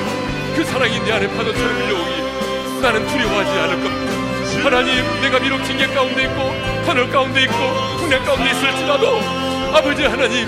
그 0.56 0.64
사랑이 0.66 1.00
내 1.00 1.12
안에 1.14 1.28
파도처럼 1.28 1.78
밀려오기, 1.80 2.82
나는 2.82 3.08
두려워하지 3.08 3.52
않을 3.52 3.84
겁니다. 3.84 4.64
하나님, 4.64 5.22
내가 5.22 5.40
비록 5.40 5.64
징계 5.64 5.88
가운데 5.88 6.24
있고, 6.24 6.54
터널 6.86 7.10
가운데 7.10 7.44
있고, 7.44 7.54
풍년 7.98 8.24
가운데 8.26 8.52
있을지라도, 8.52 9.20
아버지 9.74 10.04
하나님, 10.04 10.48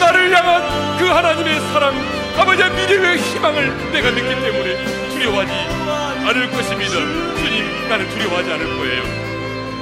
나를 0.00 0.36
향한 0.36 0.98
그 0.98 1.06
하나님의 1.06 1.60
사랑, 1.72 2.23
아버지의 2.36 2.70
미래의 2.70 3.18
희망을 3.18 3.92
내가 3.92 4.10
믿기 4.10 4.28
때문에 4.28 4.84
두려워하지 5.10 5.52
않을 6.28 6.50
것입니다. 6.50 6.92
주님, 7.36 7.88
나는 7.88 8.08
두려워하지 8.10 8.52
않을 8.52 8.76
거예요. 8.76 9.02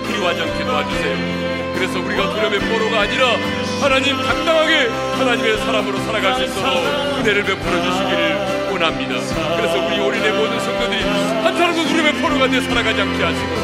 두려워하지 0.06 0.42
않게 0.42 0.64
도와주세요. 0.64 1.72
그래서 1.74 1.98
우리가 1.98 2.34
두려움의 2.34 2.60
포로가 2.60 3.00
아니라 3.00 3.36
하나님 3.80 4.16
당당하게 4.16 4.88
하나님의 5.18 5.58
사람으로 5.58 5.98
살아갈 6.00 6.34
수 6.36 6.44
있도록 6.44 6.76
은혜를 7.18 7.42
베풀어 7.44 7.82
주시기를 7.82 8.70
원합니다. 8.70 9.14
그래서 9.56 9.86
우리 9.86 9.98
올인의 9.98 10.32
모든 10.32 10.60
성도들이 10.60 11.02
한 11.02 11.56
사람도 11.56 11.84
두려움의 11.88 12.12
포로가 12.20 12.48
되어 12.48 12.60
살아가지 12.60 13.00
않게 13.00 13.24
하시고 13.24 13.54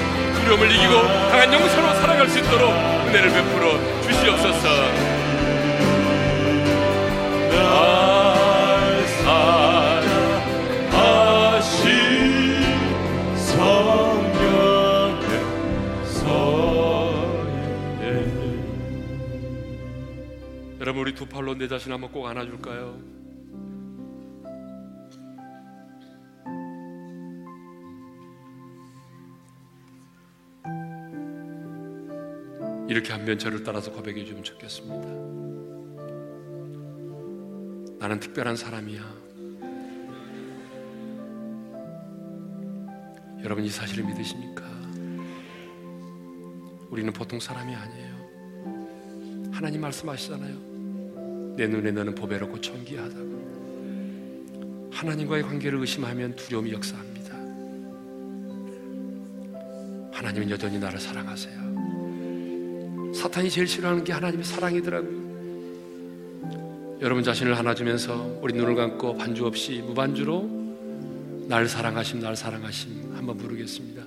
두려움을 0.40 0.70
이기고 0.70 1.02
강한 1.30 1.52
영성으로 1.52 1.94
살아갈 2.00 2.28
수 2.28 2.38
있도록 2.38 2.70
은혜를 2.70 3.30
베풀어 3.30 3.78
주시옵소서. 4.02 5.18
여러분 20.98 21.12
우리 21.12 21.14
두 21.14 21.26
팔로 21.26 21.54
내 21.54 21.68
자신 21.68 21.92
한번 21.92 22.10
꼭 22.10 22.26
안아줄까요? 22.26 23.00
이렇게 32.88 33.12
한면 33.12 33.38
저를 33.38 33.62
따라서 33.62 33.92
고백해 33.92 34.24
주면 34.24 34.42
좋겠습니다. 34.42 35.08
나는 38.00 38.18
특별한 38.18 38.56
사람이야. 38.56 39.00
여러분 43.44 43.64
이 43.64 43.68
사실을 43.68 44.04
믿으십니까? 44.04 44.64
우리는 46.90 47.12
보통 47.12 47.38
사람이 47.38 47.72
아니에요. 47.72 48.08
하나님 49.52 49.82
말씀하시잖아요. 49.82 50.67
내 51.58 51.66
눈에 51.66 51.90
너는 51.90 52.14
보배롭고 52.14 52.58
존귀하다고. 52.60 54.88
하나님과의 54.92 55.42
관계를 55.42 55.80
의심하면 55.80 56.36
두려움이 56.36 56.72
역사합니다. 56.72 57.34
하나님은 60.12 60.50
여전히 60.50 60.78
나를 60.78 61.00
사랑하세요. 61.00 61.58
사탄이 63.12 63.50
제일 63.50 63.66
싫어하는 63.66 64.04
게 64.04 64.12
하나님의 64.12 64.44
사랑이더라고요. 64.44 65.26
여러분 67.00 67.24
자신을 67.24 67.54
안아주면서 67.54 68.38
우리 68.40 68.54
눈을 68.54 68.76
감고 68.76 69.16
반주 69.16 69.44
없이 69.44 69.82
무반주로 69.84 70.48
날 71.48 71.68
사랑하심, 71.68 72.20
날 72.20 72.36
사랑하심 72.36 73.16
한번 73.16 73.36
부르겠습니다. 73.36 74.04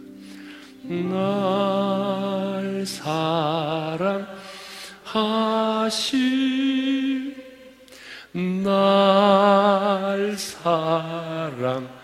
날 0.83 2.85
사랑하심 5.03 7.00
날 8.33 10.35
사랑하심. 10.37 12.01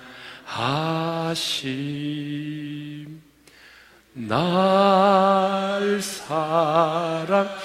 하심 1.27 1.75
날 4.13 5.99
사랑하심. 6.01 7.57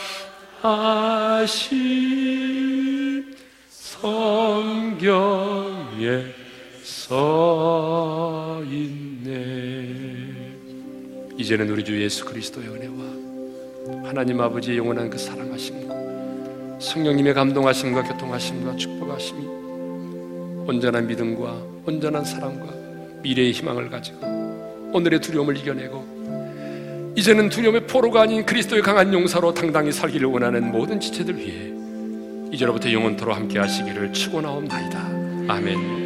성경에 3.71 5.15
써 6.83 8.61
있네. 8.67 9.31
이제는 11.39 11.71
우리 11.71 11.85
주 11.85 12.03
예수 12.03 12.25
그리스도의 12.27 12.67
은혜와 12.69 14.09
하나님 14.09 14.41
아버지의 14.41 14.79
영원한 14.79 15.09
그 15.09 15.17
사랑하심과 15.17 15.92
성령님의 16.83 17.33
감동하심과 17.35 18.03
교통하심과 18.03 18.77
축복하심이 18.77 19.47
온전한 20.67 21.07
믿음과 21.07 21.63
온전한 21.87 22.25
사랑과 22.25 22.73
미래의 23.23 23.53
희망을 23.53 23.89
가지고 23.89 24.19
오늘의 24.93 25.21
두려움을 25.21 25.57
이겨내고 25.59 27.13
이제는 27.17 27.51
두려움의 27.51 27.87
포로가 27.87 28.23
아닌 28.23 28.45
그리스도의 28.45 28.83
강한 28.83 29.13
용사로 29.13 29.55
당당히 29.55 29.93
살기를 29.93 30.27
원하는 30.27 30.73
모든 30.73 30.99
지체들 30.99 31.37
위해 31.39 31.73
이제로부터 32.53 32.93
영원토로 32.93 33.33
함께 33.33 33.59
하시기를 33.59 34.13
축원하옵나이다. 34.13 34.99
아멘. 35.49 36.02